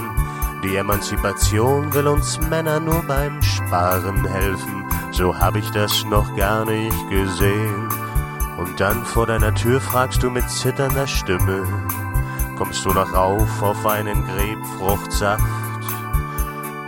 Die 0.63 0.77
Emanzipation 0.77 1.93
will 1.93 2.07
uns 2.07 2.41
Männer 2.49 2.81
nur 2.81 3.03
beim 3.03 3.43
Sparen 3.43 4.27
helfen 4.27 4.78
so 5.19 5.37
hab 5.37 5.57
ich 5.57 5.69
das 5.73 6.05
noch 6.05 6.37
gar 6.37 6.65
nicht 6.65 7.11
gesehen. 7.11 7.89
Und 8.57 8.79
dann 8.79 9.05
vor 9.05 9.27
deiner 9.27 9.53
Tür 9.53 9.81
fragst 9.81 10.23
du 10.23 10.31
mit 10.31 10.49
zitternder 10.49 11.09
Stimme, 11.09 11.67
kommst 12.57 12.85
du 12.85 12.91
noch 12.91 13.13
rauf 13.13 13.61
auf 13.61 13.85
einen 13.85 14.25
Grebfruchtsaft? 14.25 15.43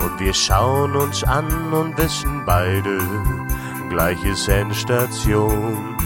Und 0.01 0.21
wir 0.21 0.33
schauen 0.33 0.95
uns 0.95 1.25
an 1.25 1.73
und 1.73 1.99
wissen 1.99 2.45
beide, 2.47 3.01
gleiches 3.89 4.47
Endstation, 4.47 5.97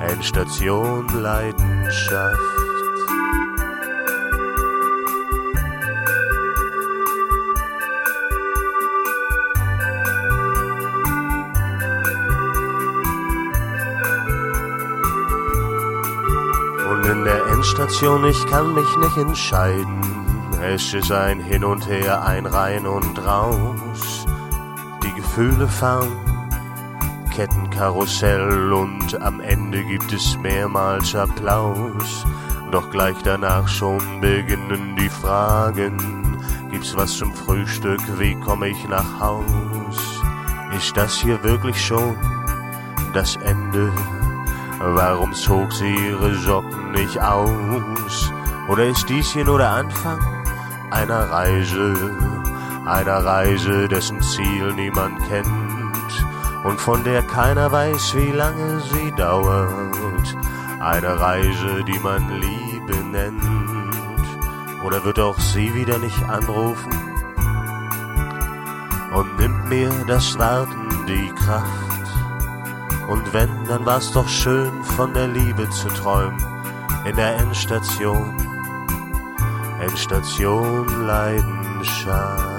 Endstation 0.00 1.08
Leidenschaft. 1.08 2.59
Endstation, 17.60 18.24
ich 18.24 18.46
kann 18.46 18.72
mich 18.72 18.96
nicht 18.96 19.18
entscheiden. 19.18 20.00
Es 20.62 20.94
ist 20.94 21.12
ein 21.12 21.40
Hin 21.40 21.62
und 21.62 21.86
Her, 21.86 22.24
ein 22.24 22.46
Rein 22.46 22.86
und 22.86 23.22
Raus. 23.22 24.24
Die 25.04 25.12
Gefühle 25.12 25.68
fahren, 25.68 26.08
Kettenkarussell 27.34 28.72
und 28.72 29.20
am 29.20 29.40
Ende 29.40 29.84
gibt 29.84 30.10
es 30.10 30.38
mehrmals 30.38 31.14
Applaus. 31.14 32.24
Doch 32.72 32.88
gleich 32.90 33.16
danach 33.24 33.68
schon 33.68 34.22
beginnen 34.22 34.96
die 34.98 35.10
Fragen. 35.10 35.98
Gibt's 36.70 36.96
was 36.96 37.18
zum 37.18 37.34
Frühstück? 37.34 38.00
Wie 38.18 38.36
komme 38.36 38.68
ich 38.68 38.88
nach 38.88 39.20
Haus? 39.20 39.98
Ist 40.74 40.96
das 40.96 41.20
hier 41.20 41.44
wirklich 41.44 41.78
schon 41.78 42.16
das 43.12 43.36
Ende? 43.36 43.92
Warum 44.82 45.34
zog 45.34 45.72
sie 45.74 45.94
ihre 45.94 46.34
Socken 46.36 46.92
nicht 46.92 47.20
aus? 47.20 48.32
Oder 48.66 48.86
ist 48.86 49.06
dies 49.10 49.30
hier 49.30 49.44
nur 49.44 49.58
der 49.58 49.70
Anfang 49.70 50.18
einer 50.90 51.30
Reise? 51.30 52.16
Einer 52.86 53.24
Reise, 53.24 53.88
dessen 53.88 54.22
Ziel 54.22 54.72
niemand 54.72 55.18
kennt 55.28 56.24
und 56.64 56.80
von 56.80 57.04
der 57.04 57.22
keiner 57.22 57.70
weiß, 57.70 58.14
wie 58.16 58.32
lange 58.32 58.80
sie 58.80 59.12
dauert. 59.12 60.36
Eine 60.80 61.20
Reise, 61.20 61.84
die 61.84 61.98
man 61.98 62.40
Liebe 62.40 62.96
nennt. 63.04 63.42
Oder 64.82 65.04
wird 65.04 65.20
auch 65.20 65.38
sie 65.38 65.74
wieder 65.74 65.98
nicht 65.98 66.22
anrufen 66.24 66.92
und 69.12 69.38
nimmt 69.38 69.68
mir 69.68 69.90
das 70.06 70.38
Warten 70.38 70.88
die 71.06 71.28
Kraft? 71.34 71.89
Und 73.10 73.32
wenn, 73.32 73.50
dann 73.64 73.84
war's 73.84 74.12
doch 74.12 74.28
schön, 74.28 74.84
von 74.84 75.12
der 75.12 75.26
Liebe 75.26 75.68
zu 75.70 75.88
träumen 75.88 76.40
in 77.04 77.16
der 77.16 77.38
Endstation. 77.38 78.36
Endstation 79.80 81.06
Leidenschaft. 81.06 82.49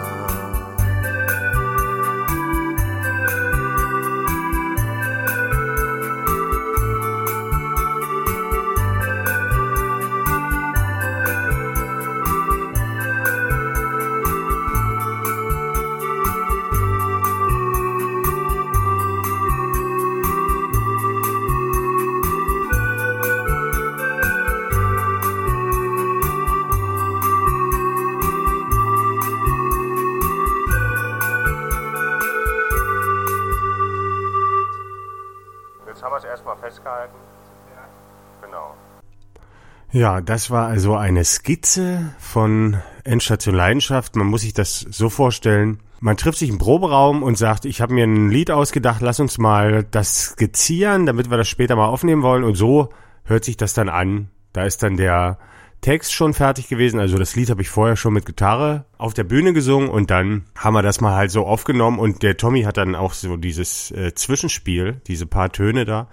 Ja, 39.92 40.22
das 40.22 40.50
war 40.50 40.68
also 40.68 40.96
eine 40.96 41.26
Skizze 41.26 42.14
von 42.18 42.78
Endstation 43.04 43.54
Leidenschaft. 43.54 44.16
Man 44.16 44.28
muss 44.28 44.42
sich 44.42 44.54
das 44.54 44.80
so 44.80 45.10
vorstellen. 45.10 45.80
Man 46.00 46.16
trifft 46.18 46.40
sich 46.40 46.50
im 46.50 46.58
Proberaum 46.58 47.24
und 47.24 47.38
sagt, 47.38 47.66
ich 47.66 47.82
habe 47.82 47.94
mir 47.94 48.06
ein 48.06 48.30
Lied 48.30 48.52
ausgedacht, 48.52 49.02
lass 49.02 49.20
uns 49.20 49.38
mal 49.38 49.84
das 49.84 50.32
skizzieren, 50.32 51.06
damit 51.06 51.30
wir 51.30 51.38
das 51.38 51.50
später 51.50 51.76
mal 51.76 51.88
aufnehmen 51.88 52.24
wollen. 52.24 52.44
Und 52.44 52.56
so 52.56 52.90
hört 53.26 53.44
sich 53.44 53.58
das 53.58 53.74
dann 53.74 53.90
an. 53.90 54.30
Da 54.54 54.66
ist 54.66 54.82
dann 54.82 54.96
der 54.96 55.38
Text 55.82 56.14
schon 56.14 56.34
fertig 56.34 56.70
gewesen. 56.70 57.00
Also 57.00 57.18
das 57.18 57.36
Lied 57.36 57.50
habe 57.50 57.62
ich 57.62 57.70
vorher 57.70 57.98
schon 57.98 58.14
mit 58.14 58.26
Gitarre 58.26 58.86
auf 58.98 59.14
der 59.14 59.24
Bühne 59.24 59.52
gesungen 59.52 59.90
und 59.90 60.10
dann 60.10 60.46
haben 60.56 60.74
wir 60.74 60.84
das 60.84 61.02
mal 61.02 61.16
halt 61.16 61.32
so 61.32 61.46
aufgenommen 61.46 62.00
und 62.00 62.24
der 62.24 62.38
Tommy 62.38 62.64
hat 62.64 62.78
dann 62.78 62.96
auch 62.96 63.14
so 63.14 63.36
dieses 63.36 63.92
äh, 63.92 64.14
Zwischenspiel, 64.14 65.02
diese 65.08 65.26
paar 65.26 65.52
Töne 65.52 65.86
da, 65.86 66.08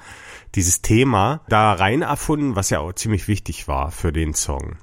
dieses 0.55 0.83
Thema 0.83 1.43
da 1.49 1.73
rein 1.73 2.03
erfunden, 2.03 2.57
was 2.57 2.71
ja 2.71 2.81
auch 2.81 2.93
ziemlich 2.93 3.29
wichtig 3.29 3.69
war 3.69 3.91
für 3.91 4.13
den 4.13 4.35
Song. 4.35 4.77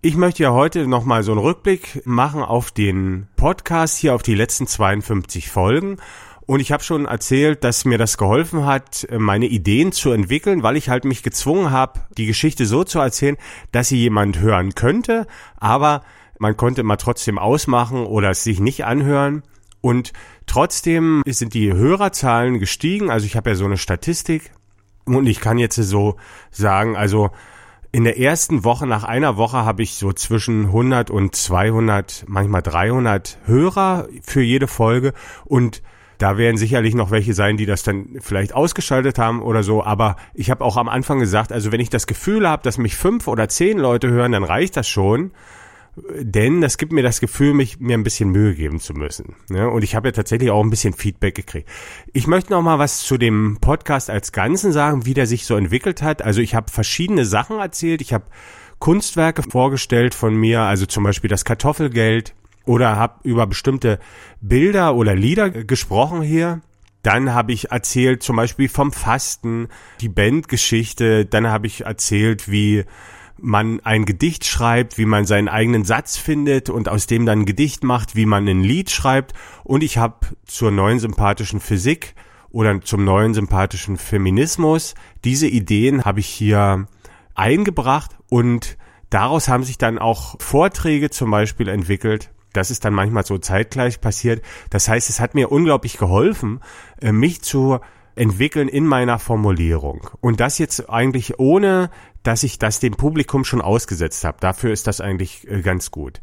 Ich 0.00 0.16
möchte 0.16 0.42
ja 0.42 0.52
heute 0.52 0.88
nochmal 0.88 1.22
so 1.22 1.32
einen 1.32 1.40
Rückblick 1.40 2.02
machen 2.04 2.42
auf 2.42 2.72
den 2.72 3.28
Podcast 3.36 3.98
hier, 3.98 4.14
auf 4.14 4.22
die 4.22 4.34
letzten 4.34 4.66
52 4.66 5.48
Folgen 5.48 5.98
und 6.46 6.60
ich 6.60 6.72
habe 6.72 6.82
schon 6.82 7.06
erzählt, 7.06 7.62
dass 7.62 7.84
mir 7.84 7.98
das 7.98 8.18
geholfen 8.18 8.66
hat, 8.66 9.06
meine 9.16 9.46
Ideen 9.46 9.92
zu 9.92 10.10
entwickeln, 10.10 10.62
weil 10.62 10.76
ich 10.76 10.88
halt 10.88 11.04
mich 11.04 11.22
gezwungen 11.22 11.70
habe, 11.70 12.00
die 12.18 12.26
Geschichte 12.26 12.66
so 12.66 12.84
zu 12.84 12.98
erzählen, 12.98 13.36
dass 13.70 13.88
sie 13.88 13.98
jemand 13.98 14.40
hören 14.40 14.74
könnte, 14.74 15.26
aber 15.56 16.02
man 16.38 16.56
konnte 16.56 16.82
mal 16.82 16.96
trotzdem 16.96 17.38
ausmachen 17.38 18.04
oder 18.04 18.30
es 18.30 18.42
sich 18.42 18.58
nicht 18.58 18.84
anhören. 18.84 19.44
Und 19.80 20.12
trotzdem 20.46 21.22
sind 21.26 21.54
die 21.54 21.72
Hörerzahlen 21.72 22.58
gestiegen. 22.58 23.10
Also 23.10 23.26
ich 23.26 23.36
habe 23.36 23.50
ja 23.50 23.56
so 23.56 23.64
eine 23.64 23.76
Statistik 23.76 24.52
und 25.04 25.26
ich 25.26 25.40
kann 25.40 25.58
jetzt 25.58 25.76
so 25.76 26.16
sagen, 26.50 26.96
also 26.96 27.30
in 27.92 28.04
der 28.04 28.18
ersten 28.18 28.64
Woche, 28.64 28.86
nach 28.86 29.04
einer 29.04 29.36
Woche, 29.36 29.58
habe 29.66 29.82
ich 29.82 29.94
so 29.94 30.12
zwischen 30.12 30.66
100 30.66 31.10
und 31.10 31.34
200, 31.36 32.24
manchmal 32.26 32.62
300 32.62 33.38
Hörer 33.44 34.08
für 34.22 34.40
jede 34.40 34.66
Folge 34.66 35.12
und 35.44 35.82
da 36.22 36.38
werden 36.38 36.56
sicherlich 36.56 36.94
noch 36.94 37.10
welche 37.10 37.34
sein, 37.34 37.56
die 37.56 37.66
das 37.66 37.82
dann 37.82 38.18
vielleicht 38.20 38.54
ausgeschaltet 38.54 39.18
haben 39.18 39.42
oder 39.42 39.64
so. 39.64 39.82
Aber 39.82 40.14
ich 40.34 40.50
habe 40.52 40.64
auch 40.64 40.76
am 40.76 40.88
Anfang 40.88 41.18
gesagt, 41.18 41.52
also 41.52 41.72
wenn 41.72 41.80
ich 41.80 41.90
das 41.90 42.06
Gefühl 42.06 42.48
habe, 42.48 42.62
dass 42.62 42.78
mich 42.78 42.96
fünf 42.96 43.26
oder 43.26 43.48
zehn 43.48 43.76
Leute 43.76 44.08
hören, 44.08 44.30
dann 44.30 44.44
reicht 44.44 44.76
das 44.76 44.88
schon. 44.88 45.32
Denn 45.94 46.62
das 46.62 46.78
gibt 46.78 46.92
mir 46.92 47.02
das 47.02 47.20
Gefühl, 47.20 47.52
mich 47.52 47.78
mir 47.78 47.98
ein 47.98 48.02
bisschen 48.02 48.30
Mühe 48.30 48.54
geben 48.54 48.80
zu 48.80 48.94
müssen. 48.94 49.36
Ja, 49.50 49.66
und 49.66 49.84
ich 49.84 49.94
habe 49.94 50.08
ja 50.08 50.12
tatsächlich 50.12 50.50
auch 50.50 50.62
ein 50.62 50.70
bisschen 50.70 50.94
Feedback 50.94 51.34
gekriegt. 51.34 51.68
Ich 52.14 52.26
möchte 52.26 52.52
noch 52.52 52.62
mal 52.62 52.78
was 52.78 53.00
zu 53.00 53.18
dem 53.18 53.58
Podcast 53.60 54.08
als 54.08 54.32
Ganzen 54.32 54.72
sagen, 54.72 55.04
wie 55.04 55.12
der 55.12 55.26
sich 55.26 55.44
so 55.44 55.54
entwickelt 55.54 56.00
hat. 56.00 56.22
Also 56.22 56.40
ich 56.40 56.54
habe 56.54 56.70
verschiedene 56.70 57.26
Sachen 57.26 57.58
erzählt. 57.58 58.00
Ich 58.00 58.14
habe 58.14 58.24
Kunstwerke 58.78 59.42
vorgestellt 59.42 60.14
von 60.14 60.34
mir, 60.34 60.62
also 60.62 60.86
zum 60.86 61.04
Beispiel 61.04 61.28
das 61.28 61.44
Kartoffelgeld, 61.44 62.34
oder 62.64 62.96
habe 62.96 63.28
über 63.28 63.46
bestimmte 63.46 63.98
Bilder 64.40 64.94
oder 64.94 65.14
Lieder 65.14 65.50
gesprochen 65.50 66.22
hier. 66.22 66.62
Dann 67.02 67.34
habe 67.34 67.52
ich 67.52 67.70
erzählt 67.70 68.22
zum 68.22 68.36
Beispiel 68.36 68.68
vom 68.68 68.92
Fasten, 68.92 69.68
die 70.00 70.08
Bandgeschichte. 70.08 71.26
Dann 71.26 71.48
habe 71.48 71.66
ich 71.66 71.84
erzählt, 71.84 72.50
wie 72.50 72.84
man 73.42 73.80
ein 73.80 74.04
Gedicht 74.04 74.44
schreibt, 74.46 74.98
wie 74.98 75.04
man 75.04 75.26
seinen 75.26 75.48
eigenen 75.48 75.84
Satz 75.84 76.16
findet 76.16 76.70
und 76.70 76.88
aus 76.88 77.06
dem 77.06 77.26
dann 77.26 77.40
ein 77.40 77.46
Gedicht 77.46 77.84
macht, 77.84 78.16
wie 78.16 78.26
man 78.26 78.48
ein 78.48 78.62
Lied 78.62 78.90
schreibt. 78.90 79.34
Und 79.64 79.82
ich 79.82 79.98
habe 79.98 80.26
zur 80.46 80.70
neuen 80.70 80.98
sympathischen 80.98 81.60
Physik 81.60 82.14
oder 82.50 82.80
zum 82.80 83.04
neuen 83.04 83.34
sympathischen 83.34 83.96
Feminismus 83.96 84.94
diese 85.24 85.48
Ideen 85.48 86.04
habe 86.04 86.20
ich 86.20 86.26
hier 86.26 86.86
eingebracht 87.34 88.16
und 88.28 88.76
daraus 89.10 89.48
haben 89.48 89.64
sich 89.64 89.78
dann 89.78 89.98
auch 89.98 90.40
Vorträge 90.40 91.10
zum 91.10 91.30
Beispiel 91.30 91.68
entwickelt 91.68 92.30
das 92.52 92.70
ist 92.70 92.84
dann 92.84 92.94
manchmal 92.94 93.24
so 93.24 93.38
zeitgleich 93.38 94.00
passiert. 94.00 94.44
Das 94.70 94.88
heißt, 94.88 95.08
es 95.08 95.20
hat 95.20 95.34
mir 95.34 95.50
unglaublich 95.50 95.98
geholfen, 95.98 96.60
äh, 97.00 97.12
mich 97.12 97.42
zu 97.42 97.80
entwickeln 98.14 98.68
in 98.68 98.86
meiner 98.86 99.18
Formulierung. 99.18 100.08
Und 100.20 100.40
das 100.40 100.58
jetzt 100.58 100.90
eigentlich 100.90 101.38
ohne, 101.38 101.90
dass 102.22 102.42
ich 102.42 102.58
das 102.58 102.80
dem 102.80 102.94
Publikum 102.94 103.44
schon 103.44 103.60
ausgesetzt 103.60 104.24
habe. 104.24 104.38
Dafür 104.40 104.72
ist 104.72 104.86
das 104.86 105.00
eigentlich 105.00 105.48
äh, 105.48 105.62
ganz 105.62 105.90
gut. 105.90 106.20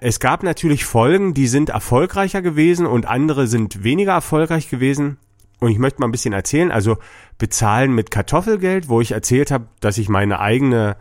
Es 0.00 0.20
gab 0.20 0.42
natürlich 0.42 0.84
Folgen, 0.84 1.34
die 1.34 1.46
sind 1.46 1.70
erfolgreicher 1.70 2.42
gewesen 2.42 2.86
und 2.86 3.06
andere 3.06 3.46
sind 3.46 3.84
weniger 3.84 4.12
erfolgreich 4.12 4.68
gewesen. 4.68 5.18
Und 5.58 5.70
ich 5.70 5.78
möchte 5.78 6.00
mal 6.00 6.08
ein 6.08 6.12
bisschen 6.12 6.34
erzählen. 6.34 6.70
Also 6.70 6.98
bezahlen 7.38 7.94
mit 7.94 8.10
Kartoffelgeld, 8.10 8.88
wo 8.88 9.00
ich 9.00 9.12
erzählt 9.12 9.50
habe, 9.50 9.68
dass 9.80 9.98
ich 9.98 10.08
meine 10.08 10.40
eigene 10.40 10.96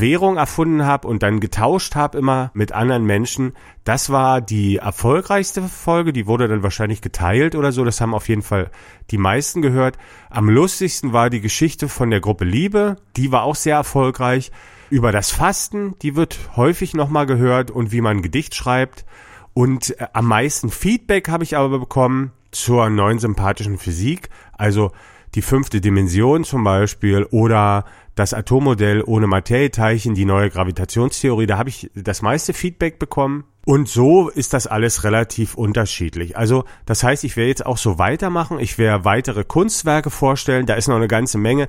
Währung 0.00 0.36
erfunden 0.36 0.84
habe 0.84 1.08
und 1.08 1.22
dann 1.22 1.40
getauscht 1.40 1.94
habe 1.94 2.18
immer 2.18 2.50
mit 2.54 2.72
anderen 2.72 3.04
Menschen. 3.04 3.52
Das 3.84 4.10
war 4.10 4.40
die 4.40 4.76
erfolgreichste 4.76 5.62
Folge, 5.62 6.12
die 6.12 6.26
wurde 6.26 6.48
dann 6.48 6.62
wahrscheinlich 6.62 7.00
geteilt 7.00 7.54
oder 7.54 7.72
so, 7.72 7.84
das 7.84 8.00
haben 8.00 8.14
auf 8.14 8.28
jeden 8.28 8.42
Fall 8.42 8.70
die 9.10 9.18
meisten 9.18 9.62
gehört. 9.62 9.98
Am 10.30 10.48
lustigsten 10.48 11.12
war 11.12 11.30
die 11.30 11.40
Geschichte 11.40 11.88
von 11.88 12.10
der 12.10 12.20
Gruppe 12.20 12.44
Liebe, 12.44 12.96
die 13.16 13.32
war 13.32 13.42
auch 13.42 13.56
sehr 13.56 13.76
erfolgreich. 13.76 14.50
Über 14.90 15.10
das 15.10 15.30
Fasten, 15.30 15.94
die 16.02 16.16
wird 16.16 16.38
häufig 16.56 16.94
nochmal 16.94 17.26
gehört 17.26 17.70
und 17.70 17.92
wie 17.92 18.02
man 18.02 18.18
ein 18.18 18.22
Gedicht 18.22 18.54
schreibt. 18.54 19.06
Und 19.54 19.98
äh, 19.98 20.06
am 20.12 20.26
meisten 20.26 20.70
Feedback 20.70 21.28
habe 21.28 21.44
ich 21.44 21.56
aber 21.56 21.78
bekommen 21.78 22.32
zur 22.50 22.90
neuen 22.90 23.18
sympathischen 23.18 23.78
Physik, 23.78 24.28
also 24.52 24.92
die 25.34 25.42
fünfte 25.42 25.80
Dimension 25.80 26.44
zum 26.44 26.62
Beispiel 26.62 27.24
oder 27.30 27.86
das 28.14 28.34
Atommodell 28.34 29.02
ohne 29.04 29.26
Materieteilchen, 29.26 30.14
die 30.14 30.24
neue 30.24 30.50
Gravitationstheorie, 30.50 31.46
da 31.46 31.58
habe 31.58 31.70
ich 31.70 31.90
das 31.94 32.22
meiste 32.22 32.52
Feedback 32.52 32.98
bekommen. 32.98 33.44
Und 33.64 33.88
so 33.88 34.28
ist 34.28 34.52
das 34.54 34.66
alles 34.66 35.04
relativ 35.04 35.54
unterschiedlich. 35.54 36.36
Also 36.36 36.64
das 36.84 37.04
heißt, 37.04 37.22
ich 37.22 37.36
werde 37.36 37.48
jetzt 37.48 37.64
auch 37.64 37.78
so 37.78 37.98
weitermachen. 37.98 38.58
Ich 38.58 38.76
werde 38.76 39.04
weitere 39.04 39.44
Kunstwerke 39.44 40.10
vorstellen. 40.10 40.66
Da 40.66 40.74
ist 40.74 40.88
noch 40.88 40.96
eine 40.96 41.06
ganze 41.06 41.38
Menge. 41.38 41.68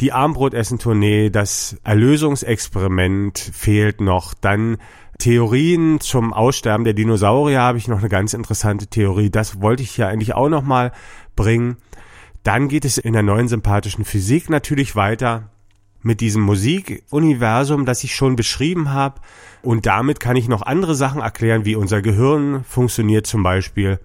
Die 0.00 0.12
Armbrotessen-Tournee, 0.12 1.30
das 1.30 1.78
Erlösungsexperiment 1.82 3.38
fehlt 3.38 4.02
noch. 4.02 4.34
Dann 4.34 4.76
Theorien 5.18 6.00
zum 6.00 6.34
Aussterben 6.34 6.84
der 6.84 6.94
Dinosaurier 6.94 7.60
habe 7.60 7.78
ich 7.78 7.88
noch 7.88 8.00
eine 8.00 8.10
ganz 8.10 8.34
interessante 8.34 8.86
Theorie. 8.86 9.30
Das 9.30 9.62
wollte 9.62 9.82
ich 9.82 9.92
hier 9.92 10.08
eigentlich 10.08 10.34
auch 10.34 10.50
noch 10.50 10.62
mal 10.62 10.92
bringen. 11.36 11.78
Dann 12.42 12.68
geht 12.68 12.84
es 12.84 12.98
in 12.98 13.14
der 13.14 13.22
neuen 13.22 13.48
sympathischen 13.48 14.04
Physik 14.04 14.50
natürlich 14.50 14.94
weiter 14.94 15.50
mit 16.02 16.20
diesem 16.20 16.42
Musikuniversum, 16.42 17.84
das 17.84 18.04
ich 18.04 18.14
schon 18.14 18.36
beschrieben 18.36 18.92
habe. 18.92 19.20
Und 19.62 19.86
damit 19.86 20.20
kann 20.20 20.36
ich 20.36 20.48
noch 20.48 20.62
andere 20.62 20.94
Sachen 20.94 21.20
erklären, 21.20 21.64
wie 21.64 21.76
unser 21.76 22.02
Gehirn 22.02 22.64
funktioniert 22.64 23.26
zum 23.26 23.42
Beispiel, 23.42 24.00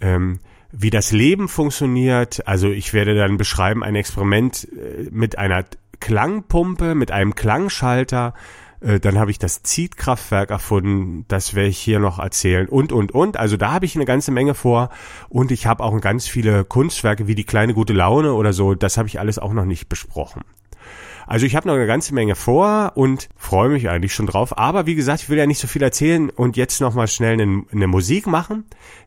ähm, 0.00 0.40
wie 0.72 0.90
das 0.90 1.12
Leben 1.12 1.48
funktioniert. 1.48 2.46
Also 2.48 2.70
ich 2.70 2.92
werde 2.92 3.14
dann 3.14 3.36
beschreiben 3.36 3.84
ein 3.84 3.94
Experiment 3.94 4.68
äh, 4.72 5.08
mit 5.10 5.38
einer 5.38 5.64
Klangpumpe, 6.00 6.94
mit 6.94 7.12
einem 7.12 7.34
Klangschalter. 7.36 8.34
Äh, 8.84 9.00
dann 9.00 9.18
habe 9.18 9.30
ich 9.30 9.38
das 9.38 9.62
Zietkraftwerk 9.62 10.50
erfunden, 10.50 11.24
das 11.28 11.54
werde 11.54 11.68
ich 11.68 11.78
hier 11.78 12.00
noch 12.00 12.18
erzählen 12.18 12.68
und, 12.68 12.92
und, 12.92 13.12
und. 13.12 13.36
Also 13.36 13.56
da 13.56 13.72
habe 13.72 13.86
ich 13.86 13.94
eine 13.94 14.04
ganze 14.04 14.30
Menge 14.30 14.54
vor 14.54 14.90
und 15.28 15.50
ich 15.50 15.66
habe 15.66 15.82
auch 15.82 15.98
ganz 16.00 16.26
viele 16.26 16.64
Kunstwerke 16.64 17.26
wie 17.26 17.34
die 17.34 17.44
kleine 17.44 17.74
gute 17.74 17.92
Laune 17.92 18.34
oder 18.34 18.52
so, 18.52 18.74
das 18.74 18.98
habe 18.98 19.08
ich 19.08 19.18
alles 19.18 19.38
auch 19.38 19.52
noch 19.52 19.64
nicht 19.64 19.88
besprochen. 19.88 20.42
Also 21.26 21.46
ich 21.46 21.56
habe 21.56 21.68
noch 21.68 21.74
eine 21.74 21.86
ganze 21.86 22.14
Menge 22.14 22.34
vor 22.34 22.92
und 22.94 23.28
freue 23.36 23.68
mich 23.68 23.88
eigentlich 23.88 24.14
schon 24.14 24.26
drauf. 24.26 24.58
Aber 24.58 24.86
wie 24.86 24.94
gesagt, 24.94 25.22
ich 25.22 25.28
will 25.28 25.38
ja 25.38 25.46
nicht 25.46 25.60
so 25.60 25.66
viel 25.66 25.82
erzählen 25.82 26.30
und 26.30 26.56
jetzt 26.56 26.80
nochmal 26.80 27.08
schnell 27.08 27.40
eine, 27.40 27.64
eine 27.72 27.86
Musik 27.86 28.26
machen. 28.26 28.64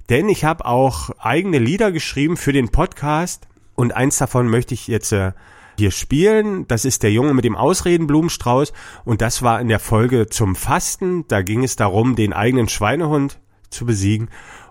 Denn 0.09 0.29
ich 0.29 0.45
habe 0.45 0.65
auch 0.65 1.11
eigene 1.19 1.59
Lieder 1.59 1.91
geschrieben 1.91 2.37
für 2.37 2.53
den 2.53 2.69
Podcast 2.69 3.47
und 3.75 3.95
eins 3.95 4.17
davon 4.17 4.47
möchte 4.47 4.73
ich 4.73 4.87
jetzt 4.87 5.11
äh, 5.11 5.33
hier 5.77 5.91
spielen. 5.91 6.67
Das 6.67 6.85
ist 6.85 7.03
der 7.03 7.11
Junge 7.11 7.33
mit 7.33 7.45
dem 7.45 7.55
Ausredenblumenstrauß 7.55 8.73
und 9.05 9.21
das 9.21 9.41
war 9.41 9.61
in 9.61 9.67
der 9.67 9.79
Folge 9.79 10.27
zum 10.27 10.55
Fasten. 10.55 11.27
Da 11.27 11.41
ging 11.41 11.63
es 11.63 11.75
darum, 11.75 12.15
den 12.15 12.33
eigenen 12.33 12.69
Schweinehund 12.69 13.39
zu 13.69 13.85
besiegen 13.85 14.29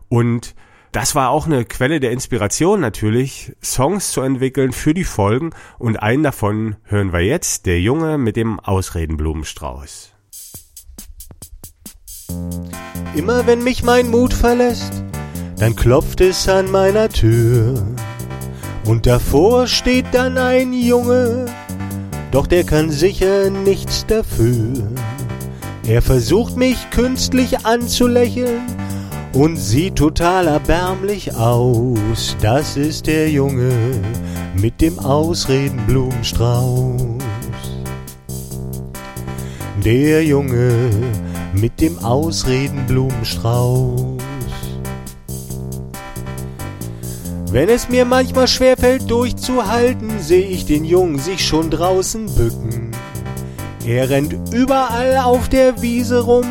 und 0.09 0.55
das 0.97 1.15
war 1.15 1.29
auch 1.29 1.45
eine 1.45 1.67
Quelle 1.67 2.01
der 2.01 2.11
Inspiration 2.11 2.81
natürlich, 2.81 3.53
Songs 3.63 4.13
zu 4.13 4.23
entwickeln 4.23 4.73
für 4.73 4.95
die 4.95 5.05
Folgen 5.05 5.51
und 5.79 5.99
einen 5.99 6.23
davon 6.23 6.77
hören 6.85 7.13
wir 7.13 7.21
jetzt, 7.21 7.67
der 7.67 7.83
Junge 7.83 8.17
mit 8.17 8.35
dem 8.35 8.59
Ausredenblumenstrauß. 8.61 10.15
Immer 13.15 13.47
wenn 13.47 13.63
mich 13.63 13.83
mein 13.83 14.09
Mut 14.09 14.33
verlässt, 14.33 15.05
dann 15.59 15.77
klopft 15.77 16.23
es 16.23 16.49
an 16.49 16.71
meiner 16.71 17.11
Tür. 17.11 17.95
Und 18.87 19.05
davor 19.05 19.67
steht 19.67 20.07
dann 20.13 20.39
ein 20.39 20.73
Junge, 20.73 21.45
doch 22.31 22.47
der 22.47 22.65
kann 22.65 22.91
sicher 22.91 23.51
nichts 23.51 24.07
dafür. 24.07 24.91
Er 25.87 26.01
versucht 26.01 26.57
mich 26.57 26.89
künstlich 26.89 27.67
anzulächeln, 27.67 28.63
und 29.37 29.57
sieht 29.57 29.97
total 29.97 30.47
erbärmlich 30.47 31.35
aus. 31.35 32.37
Das 32.41 32.79
ist 32.79 33.07
der 33.07 33.29
Junge 33.31 33.71
mit 34.55 34.81
dem 34.81 34.99
Ausredenblumenstrauß. 34.99 37.03
Der 39.85 40.25
Junge 40.25 40.73
mit 41.53 41.83
dem 41.83 41.99
Ausredenblumenstrauß. 41.99 44.17
Wenn 47.51 47.69
es 47.69 47.91
mir 47.91 48.07
manchmal 48.07 48.49
schwerfällt 48.49 49.11
durchzuhalten, 49.11 50.13
seh 50.19 50.41
ich 50.41 50.65
den 50.65 50.85
Jungen 50.85 51.19
sich 51.19 51.47
schon 51.47 51.71
draußen 51.71 52.25
bücken. 52.35 52.93
Er 53.87 54.09
rennt 54.09 54.35
überall 54.53 55.19
auf 55.19 55.51
der 55.51 55.83
Wiese 55.83 56.21
rum, 56.21 56.47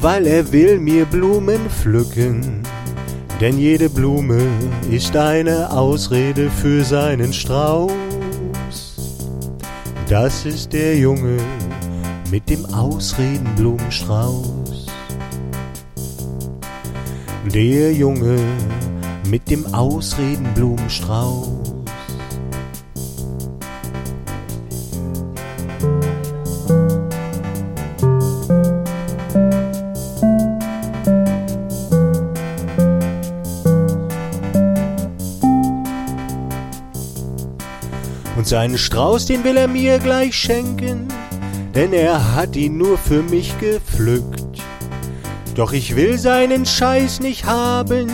weil 0.00 0.26
er 0.26 0.52
will 0.52 0.78
mir 0.78 1.04
Blumen 1.04 1.68
pflücken. 1.70 2.62
Denn 3.40 3.58
jede 3.58 3.88
Blume 3.88 4.40
ist 4.90 5.16
eine 5.16 5.70
Ausrede 5.70 6.50
für 6.50 6.84
seinen 6.84 7.32
Strauß. 7.32 7.92
Das 10.08 10.44
ist 10.44 10.72
der 10.72 10.96
Junge 10.96 11.36
mit 12.30 12.48
dem 12.48 12.64
Ausredenblumenstrauß. 12.66 14.86
Der 17.54 17.92
Junge 17.92 18.38
mit 19.30 19.50
dem 19.50 19.66
Ausredenblumenstrauß. 19.74 21.57
Seinen 38.48 38.78
Strauß, 38.78 39.26
den 39.26 39.44
will 39.44 39.58
er 39.58 39.68
mir 39.68 39.98
gleich 39.98 40.34
schenken, 40.34 41.06
denn 41.74 41.92
er 41.92 42.34
hat 42.34 42.56
ihn 42.56 42.78
nur 42.78 42.96
für 42.96 43.22
mich 43.22 43.58
gepflückt. 43.58 44.62
Doch 45.54 45.72
ich 45.72 45.94
will 45.96 46.18
seinen 46.18 46.64
Scheiß 46.64 47.20
nicht 47.20 47.44
haben, 47.44 48.10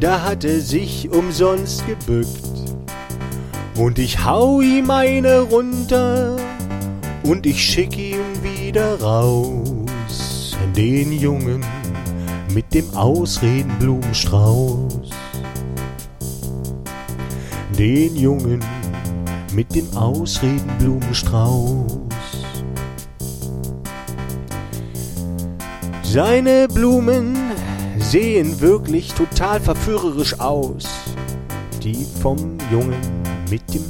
da 0.00 0.22
hat 0.22 0.42
er 0.44 0.58
sich 0.60 1.08
umsonst 1.10 1.84
gebückt. 1.86 2.42
Und 3.76 4.00
ich 4.00 4.24
hau 4.24 4.60
ihm 4.60 4.90
eine 4.90 5.42
runter 5.42 6.34
und 7.22 7.46
ich 7.46 7.62
schick 7.62 7.96
ihn 7.96 8.42
wieder 8.42 9.00
raus. 9.00 10.56
Den 10.76 11.12
Jungen 11.12 11.64
mit 12.52 12.74
dem 12.74 12.92
Ausredenblumenstrauß. 12.94 15.10
Den 17.78 18.16
Jungen 18.16 18.60
mit 19.58 19.74
dem 19.74 19.90
Ausredenblumenstrauß. 19.96 21.98
Seine 26.04 26.68
Blumen 26.68 27.36
sehen 27.98 28.60
wirklich 28.60 29.12
total 29.14 29.58
verführerisch 29.58 30.38
aus. 30.38 30.84
Die 31.82 32.06
vom 32.22 32.56
Jungen 32.70 33.00
mit 33.50 33.62
dem 33.74 33.82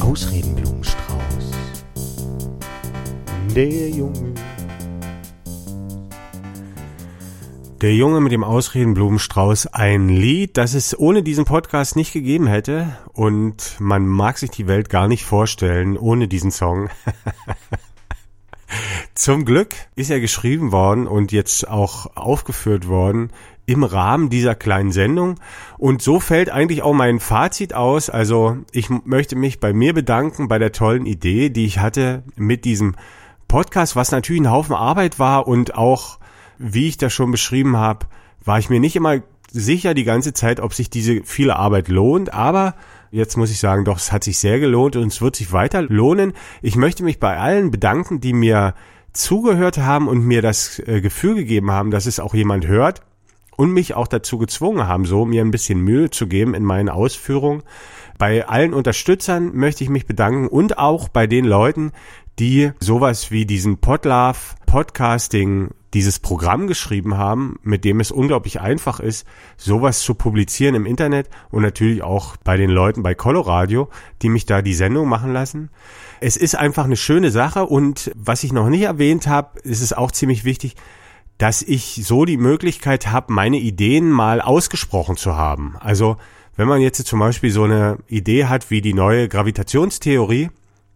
Ausredenblumenstrauß. 0.00 1.46
Der 3.54 3.88
Junge. 3.88 4.34
Der 7.82 7.94
Junge 7.94 8.22
mit 8.22 8.32
dem 8.32 8.42
Ausredenblumenstrauß, 8.42 9.66
ein 9.66 10.08
Lied, 10.08 10.56
das 10.56 10.72
es 10.72 10.98
ohne 10.98 11.22
diesen 11.22 11.44
Podcast 11.44 11.94
nicht 11.94 12.14
gegeben 12.14 12.46
hätte 12.46 12.96
und 13.12 13.76
man 13.80 14.06
mag 14.06 14.38
sich 14.38 14.50
die 14.50 14.66
Welt 14.66 14.88
gar 14.88 15.08
nicht 15.08 15.26
vorstellen 15.26 15.98
ohne 15.98 16.26
diesen 16.26 16.50
Song. 16.50 16.88
Zum 19.14 19.44
Glück 19.44 19.74
ist 19.94 20.10
er 20.10 20.20
geschrieben 20.20 20.72
worden 20.72 21.06
und 21.06 21.32
jetzt 21.32 21.68
auch 21.68 22.16
aufgeführt 22.16 22.88
worden 22.88 23.30
im 23.66 23.84
Rahmen 23.84 24.30
dieser 24.30 24.54
kleinen 24.54 24.90
Sendung. 24.90 25.38
Und 25.76 26.00
so 26.00 26.18
fällt 26.18 26.48
eigentlich 26.48 26.80
auch 26.80 26.94
mein 26.94 27.20
Fazit 27.20 27.74
aus. 27.74 28.08
Also 28.08 28.56
ich 28.72 28.88
möchte 28.88 29.36
mich 29.36 29.60
bei 29.60 29.74
mir 29.74 29.92
bedanken 29.92 30.48
bei 30.48 30.58
der 30.58 30.72
tollen 30.72 31.04
Idee, 31.04 31.50
die 31.50 31.66
ich 31.66 31.78
hatte 31.78 32.22
mit 32.36 32.64
diesem 32.64 32.96
Podcast, 33.48 33.96
was 33.96 34.12
natürlich 34.12 34.40
ein 34.40 34.50
Haufen 34.50 34.74
Arbeit 34.74 35.18
war 35.18 35.46
und 35.46 35.74
auch, 35.74 36.18
wie 36.58 36.88
ich 36.88 36.96
das 36.96 37.12
schon 37.12 37.30
beschrieben 37.30 37.76
habe, 37.76 38.06
war 38.44 38.58
ich 38.58 38.70
mir 38.70 38.80
nicht 38.80 38.96
immer 38.96 39.20
sicher 39.50 39.94
die 39.94 40.04
ganze 40.04 40.32
Zeit, 40.32 40.60
ob 40.60 40.74
sich 40.74 40.90
diese 40.90 41.22
viele 41.24 41.56
Arbeit 41.56 41.88
lohnt, 41.88 42.32
aber 42.32 42.74
jetzt 43.10 43.36
muss 43.36 43.50
ich 43.50 43.58
sagen, 43.58 43.84
doch, 43.84 43.96
es 43.96 44.12
hat 44.12 44.24
sich 44.24 44.38
sehr 44.38 44.58
gelohnt 44.60 44.96
und 44.96 45.08
es 45.08 45.22
wird 45.22 45.36
sich 45.36 45.52
weiter 45.52 45.82
lohnen. 45.82 46.32
Ich 46.62 46.76
möchte 46.76 47.04
mich 47.04 47.18
bei 47.20 47.36
allen 47.38 47.70
bedanken, 47.70 48.20
die 48.20 48.32
mir 48.32 48.74
zugehört 49.12 49.78
haben 49.78 50.08
und 50.08 50.24
mir 50.24 50.42
das 50.42 50.78
äh, 50.80 51.00
Gefühl 51.00 51.34
gegeben 51.34 51.70
haben, 51.70 51.90
dass 51.90 52.06
es 52.06 52.20
auch 52.20 52.34
jemand 52.34 52.66
hört 52.66 53.00
und 53.56 53.72
mich 53.72 53.94
auch 53.94 54.06
dazu 54.06 54.38
gezwungen 54.38 54.86
haben, 54.86 55.06
so 55.06 55.24
mir 55.24 55.42
ein 55.42 55.50
bisschen 55.50 55.80
Mühe 55.80 56.10
zu 56.10 56.26
geben 56.26 56.54
in 56.54 56.64
meinen 56.64 56.90
Ausführungen. 56.90 57.62
Bei 58.18 58.46
allen 58.46 58.74
Unterstützern 58.74 59.54
möchte 59.54 59.84
ich 59.84 59.90
mich 59.90 60.06
bedanken 60.06 60.48
und 60.48 60.78
auch 60.78 61.08
bei 61.08 61.26
den 61.26 61.44
Leuten, 61.44 61.92
die 62.38 62.72
sowas 62.80 63.30
wie 63.30 63.46
diesen 63.46 63.78
Podlove 63.78 64.38
Podcasting 64.66 65.70
dieses 65.94 66.18
Programm 66.18 66.66
geschrieben 66.66 67.16
haben, 67.16 67.58
mit 67.62 67.84
dem 67.84 68.00
es 68.00 68.10
unglaublich 68.10 68.60
einfach 68.60 69.00
ist, 69.00 69.26
sowas 69.56 70.00
zu 70.00 70.14
publizieren 70.14 70.74
im 70.74 70.86
Internet 70.86 71.28
und 71.50 71.62
natürlich 71.62 72.02
auch 72.02 72.36
bei 72.36 72.56
den 72.56 72.70
Leuten 72.70 73.02
bei 73.02 73.14
Coloradio, 73.14 73.88
die 74.22 74.28
mich 74.28 74.46
da 74.46 74.62
die 74.62 74.74
Sendung 74.74 75.08
machen 75.08 75.32
lassen. 75.32 75.70
Es 76.20 76.36
ist 76.36 76.56
einfach 76.56 76.84
eine 76.84 76.96
schöne 76.96 77.30
Sache 77.30 77.66
und 77.66 78.10
was 78.14 78.44
ich 78.44 78.52
noch 78.52 78.68
nicht 78.68 78.82
erwähnt 78.82 79.26
habe, 79.26 79.58
ist 79.60 79.80
es 79.80 79.92
auch 79.92 80.10
ziemlich 80.10 80.44
wichtig, 80.44 80.76
dass 81.38 81.62
ich 81.62 82.02
so 82.04 82.24
die 82.24 82.38
Möglichkeit 82.38 83.08
habe, 83.08 83.32
meine 83.32 83.58
Ideen 83.58 84.10
mal 84.10 84.40
ausgesprochen 84.40 85.16
zu 85.16 85.36
haben. 85.36 85.76
Also 85.80 86.16
wenn 86.56 86.68
man 86.68 86.80
jetzt 86.80 87.04
zum 87.06 87.18
Beispiel 87.18 87.50
so 87.50 87.64
eine 87.64 87.98
Idee 88.08 88.46
hat 88.46 88.70
wie 88.70 88.80
die 88.80 88.94
neue 88.94 89.28
Gravitationstheorie, 89.28 90.50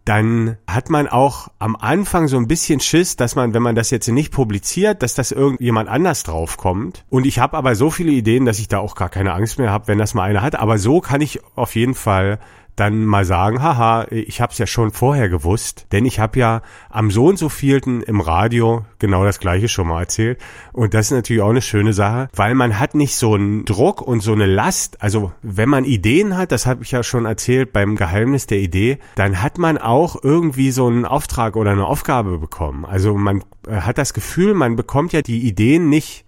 dann 0.04 0.56
hat 0.66 0.90
man 0.90 1.08
auch 1.08 1.48
am 1.58 1.76
Anfang 1.76 2.26
so 2.28 2.36
ein 2.36 2.48
bisschen 2.48 2.80
Schiss, 2.80 3.16
dass 3.16 3.36
man, 3.36 3.54
wenn 3.54 3.62
man 3.62 3.74
das 3.74 3.90
jetzt 3.90 4.08
nicht 4.08 4.32
publiziert, 4.32 5.02
dass 5.02 5.14
das 5.14 5.30
irgendjemand 5.30 5.88
anders 5.88 6.22
draufkommt. 6.22 7.04
Und 7.10 7.26
ich 7.26 7.38
habe 7.38 7.56
aber 7.56 7.74
so 7.74 7.90
viele 7.90 8.12
Ideen, 8.12 8.44
dass 8.44 8.58
ich 8.58 8.68
da 8.68 8.78
auch 8.78 8.94
gar 8.94 9.08
keine 9.08 9.34
Angst 9.34 9.58
mehr 9.58 9.70
habe, 9.70 9.88
wenn 9.88 9.98
das 9.98 10.14
mal 10.14 10.22
einer 10.28 10.42
hat. 10.42 10.56
Aber 10.56 10.78
so 10.78 11.00
kann 11.00 11.20
ich 11.20 11.40
auf 11.54 11.74
jeden 11.74 11.94
Fall 11.94 12.38
dann 12.76 13.04
mal 13.04 13.24
sagen, 13.24 13.62
haha, 13.62 14.06
ich 14.10 14.40
habe 14.40 14.52
es 14.52 14.58
ja 14.58 14.66
schon 14.66 14.90
vorher 14.90 15.28
gewusst, 15.28 15.86
denn 15.92 16.06
ich 16.06 16.18
habe 16.18 16.38
ja 16.38 16.62
am 16.88 17.10
so 17.10 17.26
und 17.26 17.38
so 17.38 17.48
vielten 17.48 18.02
im 18.02 18.20
Radio 18.20 18.84
genau 18.98 19.24
das 19.24 19.38
gleiche 19.38 19.68
schon 19.68 19.88
mal 19.88 20.00
erzählt 20.00 20.40
und 20.72 20.94
das 20.94 21.06
ist 21.06 21.12
natürlich 21.12 21.42
auch 21.42 21.50
eine 21.50 21.62
schöne 21.62 21.92
Sache, 21.92 22.28
weil 22.34 22.54
man 22.54 22.78
hat 22.78 22.94
nicht 22.94 23.16
so 23.16 23.34
einen 23.34 23.64
Druck 23.64 24.02
und 24.02 24.20
so 24.22 24.32
eine 24.32 24.46
Last, 24.46 25.02
also 25.02 25.32
wenn 25.42 25.68
man 25.68 25.84
Ideen 25.84 26.36
hat, 26.36 26.52
das 26.52 26.66
habe 26.66 26.82
ich 26.82 26.90
ja 26.90 27.02
schon 27.02 27.26
erzählt 27.26 27.72
beim 27.72 27.96
Geheimnis 27.96 28.46
der 28.46 28.58
Idee, 28.58 28.98
dann 29.14 29.42
hat 29.42 29.58
man 29.58 29.78
auch 29.78 30.16
irgendwie 30.22 30.70
so 30.70 30.86
einen 30.86 31.04
Auftrag 31.04 31.56
oder 31.56 31.72
eine 31.72 31.86
Aufgabe 31.86 32.38
bekommen. 32.38 32.84
Also 32.84 33.14
man 33.14 33.44
äh, 33.66 33.80
hat 33.80 33.98
das 33.98 34.14
Gefühl, 34.14 34.54
man 34.54 34.76
bekommt 34.76 35.12
ja 35.12 35.22
die 35.22 35.46
Ideen 35.46 35.88
nicht 35.88 36.24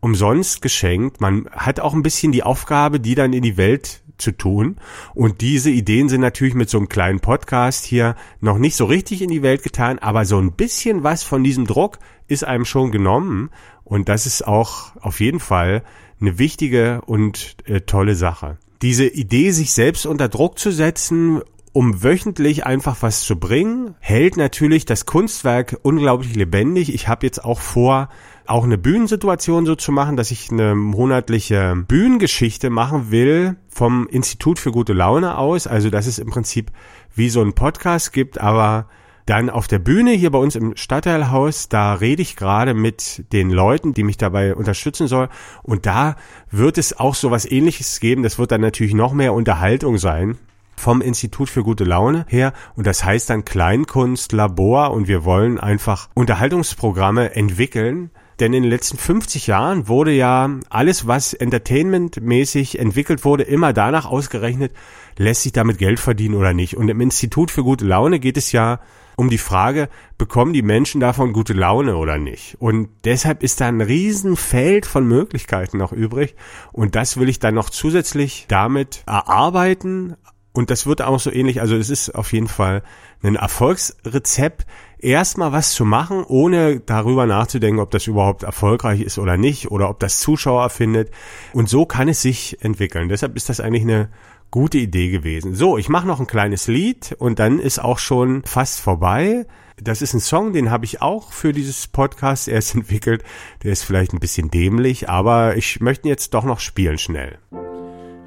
umsonst 0.00 0.62
geschenkt. 0.62 1.20
Man 1.20 1.46
hat 1.52 1.80
auch 1.80 1.94
ein 1.94 2.02
bisschen 2.02 2.32
die 2.32 2.42
Aufgabe, 2.42 3.00
die 3.00 3.14
dann 3.14 3.32
in 3.32 3.42
die 3.42 3.56
Welt 3.56 4.02
zu 4.20 4.32
tun. 4.32 4.76
Und 5.14 5.40
diese 5.40 5.70
Ideen 5.70 6.08
sind 6.08 6.20
natürlich 6.20 6.54
mit 6.54 6.70
so 6.70 6.78
einem 6.78 6.88
kleinen 6.88 7.20
Podcast 7.20 7.84
hier 7.84 8.16
noch 8.40 8.58
nicht 8.58 8.76
so 8.76 8.84
richtig 8.84 9.22
in 9.22 9.30
die 9.30 9.42
Welt 9.42 9.62
getan, 9.62 9.98
aber 9.98 10.24
so 10.24 10.38
ein 10.38 10.52
bisschen 10.52 11.02
was 11.02 11.22
von 11.22 11.44
diesem 11.44 11.66
Druck 11.66 11.98
ist 12.28 12.44
einem 12.44 12.64
schon 12.64 12.90
genommen. 12.90 13.50
Und 13.84 14.08
das 14.08 14.26
ist 14.26 14.46
auch 14.46 14.94
auf 15.00 15.20
jeden 15.20 15.40
Fall 15.40 15.82
eine 16.20 16.38
wichtige 16.38 17.00
und 17.06 17.56
äh, 17.64 17.80
tolle 17.80 18.14
Sache. 18.14 18.58
Diese 18.82 19.06
Idee, 19.06 19.50
sich 19.50 19.72
selbst 19.72 20.06
unter 20.06 20.28
Druck 20.28 20.58
zu 20.58 20.70
setzen, 20.70 21.42
um 21.72 22.02
wöchentlich 22.02 22.66
einfach 22.66 22.96
was 23.00 23.22
zu 23.22 23.38
bringen, 23.38 23.94
hält 24.00 24.36
natürlich 24.36 24.84
das 24.84 25.06
Kunstwerk 25.06 25.78
unglaublich 25.82 26.34
lebendig. 26.34 26.92
Ich 26.92 27.08
habe 27.08 27.26
jetzt 27.26 27.44
auch 27.44 27.60
vor, 27.60 28.08
auch 28.50 28.64
eine 28.64 28.78
Bühnensituation 28.78 29.64
so 29.64 29.74
zu 29.76 29.92
machen, 29.92 30.16
dass 30.16 30.30
ich 30.30 30.50
eine 30.50 30.74
monatliche 30.74 31.84
Bühnengeschichte 31.86 32.68
machen 32.68 33.10
will 33.10 33.56
vom 33.68 34.08
Institut 34.08 34.58
für 34.58 34.72
gute 34.72 34.92
Laune 34.92 35.38
aus. 35.38 35.66
Also 35.66 35.90
dass 35.90 36.06
es 36.06 36.18
im 36.18 36.30
Prinzip 36.30 36.70
wie 37.14 37.30
so 37.30 37.42
ein 37.42 37.54
Podcast 37.54 38.12
gibt, 38.12 38.40
aber 38.40 38.88
dann 39.26 39.50
auf 39.50 39.68
der 39.68 39.78
Bühne 39.78 40.10
hier 40.12 40.30
bei 40.30 40.38
uns 40.38 40.56
im 40.56 40.76
Stadtteilhaus, 40.76 41.68
da 41.68 41.94
rede 41.94 42.22
ich 42.22 42.34
gerade 42.34 42.74
mit 42.74 43.32
den 43.32 43.50
Leuten, 43.50 43.94
die 43.94 44.02
mich 44.02 44.16
dabei 44.16 44.56
unterstützen 44.56 45.06
soll. 45.06 45.28
Und 45.62 45.86
da 45.86 46.16
wird 46.50 46.78
es 46.78 46.98
auch 46.98 47.14
so 47.14 47.30
was 47.30 47.48
ähnliches 47.48 48.00
geben. 48.00 48.24
Das 48.24 48.38
wird 48.38 48.50
dann 48.50 48.60
natürlich 48.60 48.94
noch 48.94 49.12
mehr 49.12 49.32
Unterhaltung 49.32 49.98
sein 49.98 50.36
vom 50.80 51.02
Institut 51.02 51.50
für 51.50 51.62
gute 51.62 51.84
Laune 51.84 52.24
her 52.28 52.54
und 52.74 52.86
das 52.86 53.04
heißt 53.04 53.28
dann 53.28 53.44
Kleinkunstlabor 53.44 54.92
und 54.92 55.08
wir 55.08 55.24
wollen 55.24 55.60
einfach 55.60 56.08
Unterhaltungsprogramme 56.14 57.36
entwickeln, 57.36 58.10
denn 58.40 58.54
in 58.54 58.62
den 58.62 58.70
letzten 58.70 58.96
50 58.96 59.46
Jahren 59.46 59.86
wurde 59.86 60.12
ja 60.12 60.50
alles, 60.70 61.06
was 61.06 61.34
entertainmentmäßig 61.34 62.78
entwickelt 62.78 63.24
wurde, 63.24 63.44
immer 63.44 63.72
danach 63.72 64.06
ausgerechnet, 64.06 64.72
lässt 65.16 65.42
sich 65.42 65.52
damit 65.52 65.78
Geld 65.78 66.00
verdienen 66.00 66.34
oder 66.34 66.54
nicht. 66.54 66.76
Und 66.76 66.88
im 66.88 67.00
Institut 67.00 67.50
für 67.50 67.62
gute 67.62 67.84
Laune 67.84 68.18
geht 68.18 68.36
es 68.36 68.52
ja 68.52 68.80
um 69.16 69.28
die 69.28 69.38
Frage, 69.38 69.90
bekommen 70.16 70.54
die 70.54 70.62
Menschen 70.62 70.98
davon 70.98 71.34
gute 71.34 71.52
Laune 71.52 71.96
oder 71.96 72.16
nicht? 72.16 72.56
Und 72.58 72.88
deshalb 73.04 73.42
ist 73.42 73.60
da 73.60 73.66
ein 73.66 73.82
Riesenfeld 73.82 74.86
von 74.86 75.06
Möglichkeiten 75.06 75.76
noch 75.76 75.92
übrig. 75.92 76.34
Und 76.72 76.96
das 76.96 77.18
will 77.18 77.28
ich 77.28 77.38
dann 77.38 77.54
noch 77.54 77.68
zusätzlich 77.68 78.46
damit 78.48 79.02
erarbeiten. 79.06 80.16
Und 80.52 80.70
das 80.70 80.86
wird 80.86 81.02
auch 81.02 81.20
so 81.20 81.30
ähnlich, 81.30 81.60
also 81.60 81.76
es 81.76 81.90
ist 81.90 82.14
auf 82.14 82.32
jeden 82.32 82.48
Fall 82.48 82.82
ein 83.22 83.36
Erfolgsrezept, 83.36 84.66
erstmal 85.02 85.52
was 85.52 85.72
zu 85.72 85.84
machen, 85.84 86.24
ohne 86.26 86.80
darüber 86.80 87.26
nachzudenken, 87.26 87.80
ob 87.80 87.90
das 87.90 88.06
überhaupt 88.06 88.42
erfolgreich 88.42 89.00
ist 89.00 89.18
oder 89.18 89.36
nicht 89.36 89.70
oder 89.70 89.90
ob 89.90 89.98
das 90.00 90.20
Zuschauer 90.20 90.70
findet. 90.70 91.10
Und 91.52 91.68
so 91.68 91.86
kann 91.86 92.08
es 92.08 92.22
sich 92.22 92.58
entwickeln. 92.62 93.08
Deshalb 93.08 93.36
ist 93.36 93.48
das 93.48 93.60
eigentlich 93.60 93.82
eine 93.82 94.08
gute 94.50 94.78
Idee 94.78 95.10
gewesen. 95.10 95.54
So, 95.54 95.78
ich 95.78 95.88
mache 95.88 96.06
noch 96.06 96.20
ein 96.20 96.26
kleines 96.26 96.66
Lied 96.66 97.14
und 97.18 97.38
dann 97.38 97.58
ist 97.58 97.78
auch 97.78 97.98
schon 97.98 98.42
fast 98.44 98.80
vorbei. 98.80 99.46
Das 99.82 100.02
ist 100.02 100.12
ein 100.12 100.20
Song, 100.20 100.52
den 100.52 100.70
habe 100.70 100.84
ich 100.84 101.00
auch 101.00 101.32
für 101.32 101.52
dieses 101.52 101.86
Podcast 101.86 102.48
erst 102.48 102.74
entwickelt. 102.74 103.22
Der 103.62 103.72
ist 103.72 103.84
vielleicht 103.84 104.12
ein 104.12 104.20
bisschen 104.20 104.50
dämlich, 104.50 105.08
aber 105.08 105.56
ich 105.56 105.80
möchte 105.80 106.06
ihn 106.06 106.10
jetzt 106.10 106.34
doch 106.34 106.44
noch 106.44 106.60
spielen 106.60 106.98
schnell. 106.98 107.38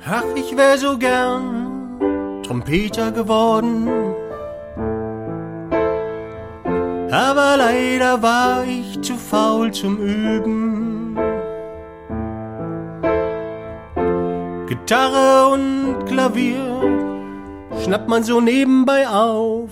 Ach, 0.06 0.24
ich 0.36 0.58
wär 0.58 0.78
so 0.78 0.98
gern 0.98 2.42
Trompeter 2.44 3.12
geworden 3.12 3.88
aber 7.14 7.58
leider 7.58 8.24
war 8.24 8.66
ich 8.66 9.00
zu 9.02 9.16
faul 9.16 9.72
zum 9.72 9.98
Üben. 10.00 11.16
Gitarre 14.68 15.54
und 15.54 16.06
Klavier 16.08 16.82
schnappt 17.84 18.10
man 18.10 18.24
so 18.24 18.42
nebenbei 18.42 19.08
auf. 19.08 19.70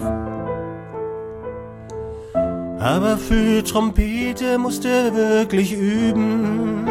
Aber 2.80 3.18
für 3.18 3.64
Trompete 3.64 4.60
musste 4.60 5.16
wirklich 5.16 5.74
üben. 5.74 6.88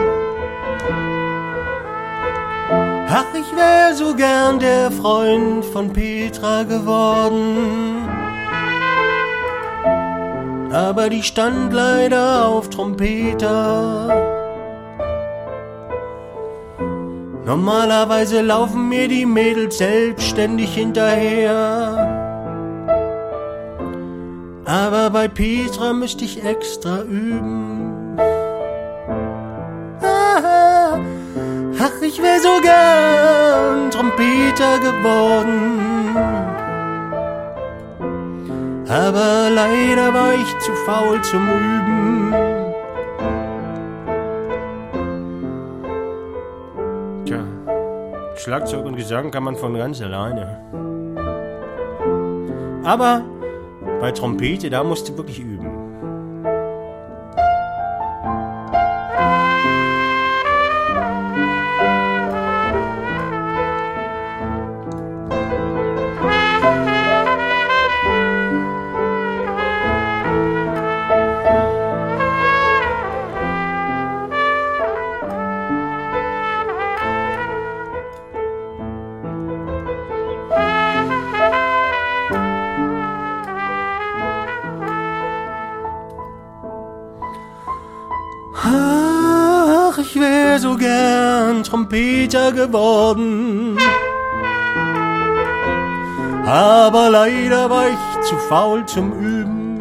Ach, 3.09 3.27
ich 3.35 3.57
wär 3.57 3.95
so 3.95 4.15
gern 4.17 4.59
der 4.59 4.91
Freund 4.91 5.65
von 5.65 5.93
Petra 5.93 6.65
geworden 6.65 8.10
aber 10.73 11.09
die 11.09 11.23
stand 11.23 11.73
leider 11.73 12.47
auf 12.47 12.71
Trompeter. 12.71 14.09
Normalerweise 17.45 18.43
laufen 18.43 18.89
mir 18.89 19.09
die 19.09 19.27
Mädels 19.27 19.79
selbstständig 19.79 20.73
hinterher. 20.75 22.17
Aber 24.65 25.11
bei 25.11 25.27
Petra 25.27 25.93
müsste 25.93 26.25
ich 26.25 26.45
extra 26.45 27.03
üben. 27.03 28.17
ach, 31.81 32.03
ich 32.03 32.23
wär 32.23 32.39
so 32.41 32.61
gern 32.63 33.91
Trompeter 33.91 34.79
geworden 34.79 36.00
aber 38.91 39.51
leider 39.51 40.13
war 40.13 40.35
ich 40.35 40.59
zu 40.59 40.73
faul 40.85 41.23
zum 41.23 41.49
Üben. 41.49 42.35
Tja, 47.25 47.39
Schlagzeug 48.35 48.85
und 48.85 48.97
Gesang 48.97 49.31
kann 49.31 49.45
man 49.45 49.55
von 49.55 49.75
ganz 49.75 50.03
alleine. 50.03 50.61
Aber 52.83 53.23
bei 54.01 54.11
Trompete, 54.11 54.69
da 54.69 54.83
musst 54.83 55.09
du 55.09 55.17
wirklich 55.17 55.39
üben. 55.39 55.70
Trompeter 92.31 92.53
geworden. 92.53 93.77
Aber 96.47 97.11
leider 97.11 97.69
war 97.69 97.89
ich 97.89 98.21
zu 98.23 98.37
faul 98.37 98.87
zum 98.87 99.13
Üben. 99.13 99.81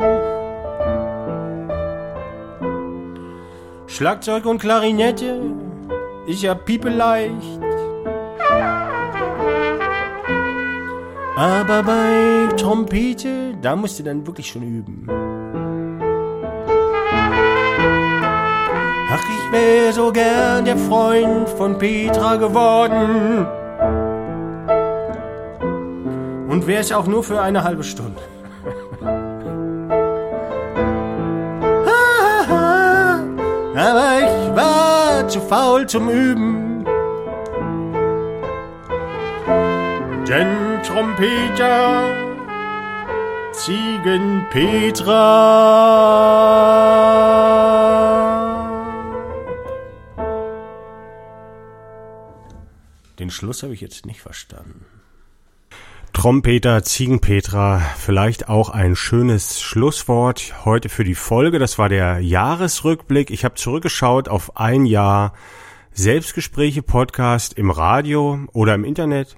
Schlagzeug 3.88 4.46
und 4.46 4.60
Klarinette 4.60 5.42
ist 6.28 6.42
ja 6.42 6.56
piepeleicht. 6.56 7.60
Aber 11.36 11.84
bei 11.84 12.56
Trompete, 12.58 13.56
da 13.62 13.76
musst 13.76 14.00
du 14.00 14.04
dann 14.04 14.26
wirklich 14.28 14.48
schon 14.48 14.64
üben. 14.64 15.08
Ich 19.50 19.54
wär 19.54 19.94
so 19.94 20.12
gern 20.12 20.66
der 20.66 20.78
Freund 20.78 21.48
von 21.50 21.78
Petra 21.78 22.36
geworden. 22.36 23.48
Und 26.50 26.68
wär's 26.68 26.92
auch 26.92 27.08
nur 27.08 27.24
für 27.24 27.42
eine 27.42 27.64
halbe 27.64 27.84
Stunde. 27.84 28.22
Aber 33.76 34.20
ich 34.20 34.56
war 34.56 35.28
zu 35.28 35.40
faul 35.42 35.88
zum 35.88 36.10
Üben. 36.10 36.86
Denn 40.28 40.82
Trompeter 40.84 42.04
Ziegen 43.52 44.46
Den 53.30 53.34
Schluss 53.34 53.62
habe 53.62 53.76
ich 53.76 53.82
jetzt 53.82 54.08
nicht 54.08 54.22
verstanden. 54.22 54.86
Trompeter, 56.14 56.82
Ziegenpetra, 56.82 57.80
vielleicht 57.96 58.50
auch 58.50 58.70
ein 58.70 58.96
schönes 58.96 59.62
Schlusswort 59.62 60.66
heute 60.66 60.90
für 60.90 61.04
die 61.04 61.14
Folge. 61.14 61.60
Das 61.60 61.78
war 61.78 61.90
der 61.90 62.22
Jahresrückblick. 62.22 63.30
Ich 63.30 63.46
habe 63.46 63.54
zurückgeschaut 63.54 64.30
auf 64.30 64.58
ein 64.58 64.88
Jahr 64.88 65.34
Selbstgespräche 65.92 66.82
Podcast 66.82 67.54
im 67.54 67.70
Radio 67.70 68.48
oder 68.52 68.74
im 68.74 68.84
Internet 68.84 69.38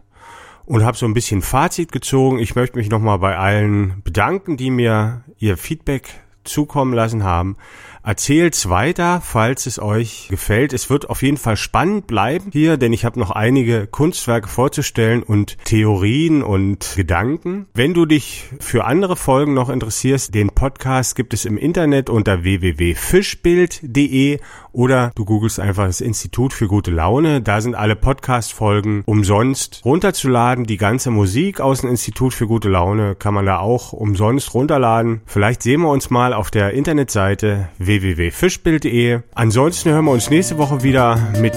und 0.64 0.86
habe 0.86 0.96
so 0.96 1.06
ein 1.06 1.14
bisschen 1.14 1.42
Fazit 1.42 1.92
gezogen. 1.92 2.40
Ich 2.40 2.56
möchte 2.56 2.78
mich 2.78 2.90
nochmal 2.90 3.20
bei 3.20 3.38
allen 3.38 4.02
bedanken, 4.04 4.56
die 4.56 4.72
mir 4.72 5.26
ihr 5.38 5.58
Feedback 5.58 6.22
zukommen 6.46 6.94
lassen 6.94 7.26
haben. 7.26 7.58
Erzählt's 8.04 8.68
weiter, 8.68 9.22
falls 9.24 9.68
es 9.68 9.80
euch 9.80 10.28
gefällt. 10.30 10.74
Es 10.74 10.90
wird 10.90 11.10
auf 11.10 11.22
jeden 11.22 11.38
Fall 11.38 11.56
spannend 11.56 12.08
bleiben 12.08 12.50
hier, 12.52 12.78
denn 12.78 12.94
ich 12.94 13.06
habe 13.06 13.20
noch 13.20 13.30
einige 13.30 13.86
Kunstwerke 13.86 14.48
vorzustellen 14.48 15.22
und 15.22 15.58
Theorien 15.66 16.42
und 16.42 16.94
Gedanken. 16.96 17.68
Wenn 17.76 17.94
du 17.94 18.08
dich 18.08 18.50
für 18.60 18.86
andere 18.86 19.16
Folgen 19.16 19.54
noch 19.54 19.70
interessierst, 19.70 20.34
den 20.34 20.50
Podcast 20.50 21.16
gibt 21.16 21.36
es 21.36 21.46
im 21.46 21.58
Internet 21.58 22.10
unter 22.10 22.42
www.fischbild.de 22.44 24.40
oder 24.72 25.12
du 25.16 25.26
googelst 25.26 25.60
einfach 25.60 25.86
das 25.86 26.02
Institut 26.02 26.54
für 26.54 26.68
gute 26.68 26.92
Laune. 26.92 27.42
Da 27.42 27.62
sind 27.62 27.76
alle 27.76 27.96
Podcast-Folgen 27.96 29.04
umsonst 29.06 29.82
runterzuladen. 29.86 30.66
Die 30.66 30.78
ganze 30.78 31.12
Musik 31.12 31.60
aus 31.60 31.82
dem 31.82 31.90
Institut 31.90 32.34
für 32.34 32.48
gute 32.48 32.70
Laune 32.70 33.16
kann 33.16 33.34
man 33.34 33.46
da 33.46 33.60
auch 33.60 33.94
umsonst 33.94 34.54
runterladen. 34.54 35.22
Vielleicht 35.26 35.62
sehen 35.62 35.82
wir 35.82 35.90
uns 35.90 36.10
mal 36.10 36.34
auf 36.34 36.52
der 36.52 36.72
Internetseite 36.72 37.70
www.fischbild.de. 38.00 39.20
Ansonsten 39.34 39.90
hören 39.90 40.06
wir 40.06 40.12
uns 40.12 40.30
nächste 40.30 40.58
Woche 40.58 40.84
wieder 40.84 41.18
mit 41.42 41.56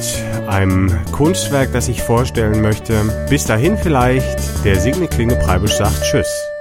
einem 0.49 0.91
Kunstwerk, 1.13 1.73
das 1.73 1.89
ich 1.89 2.03
vorstellen 2.03 2.61
möchte. 2.61 3.27
Bis 3.31 3.45
dahin 3.45 3.77
vielleicht, 3.77 4.65
der 4.65 4.81
Signe 4.81 5.07
Klinge 5.07 5.37
Preibisch 5.37 5.75
sagt 5.75 6.03
Tschüss. 6.03 6.54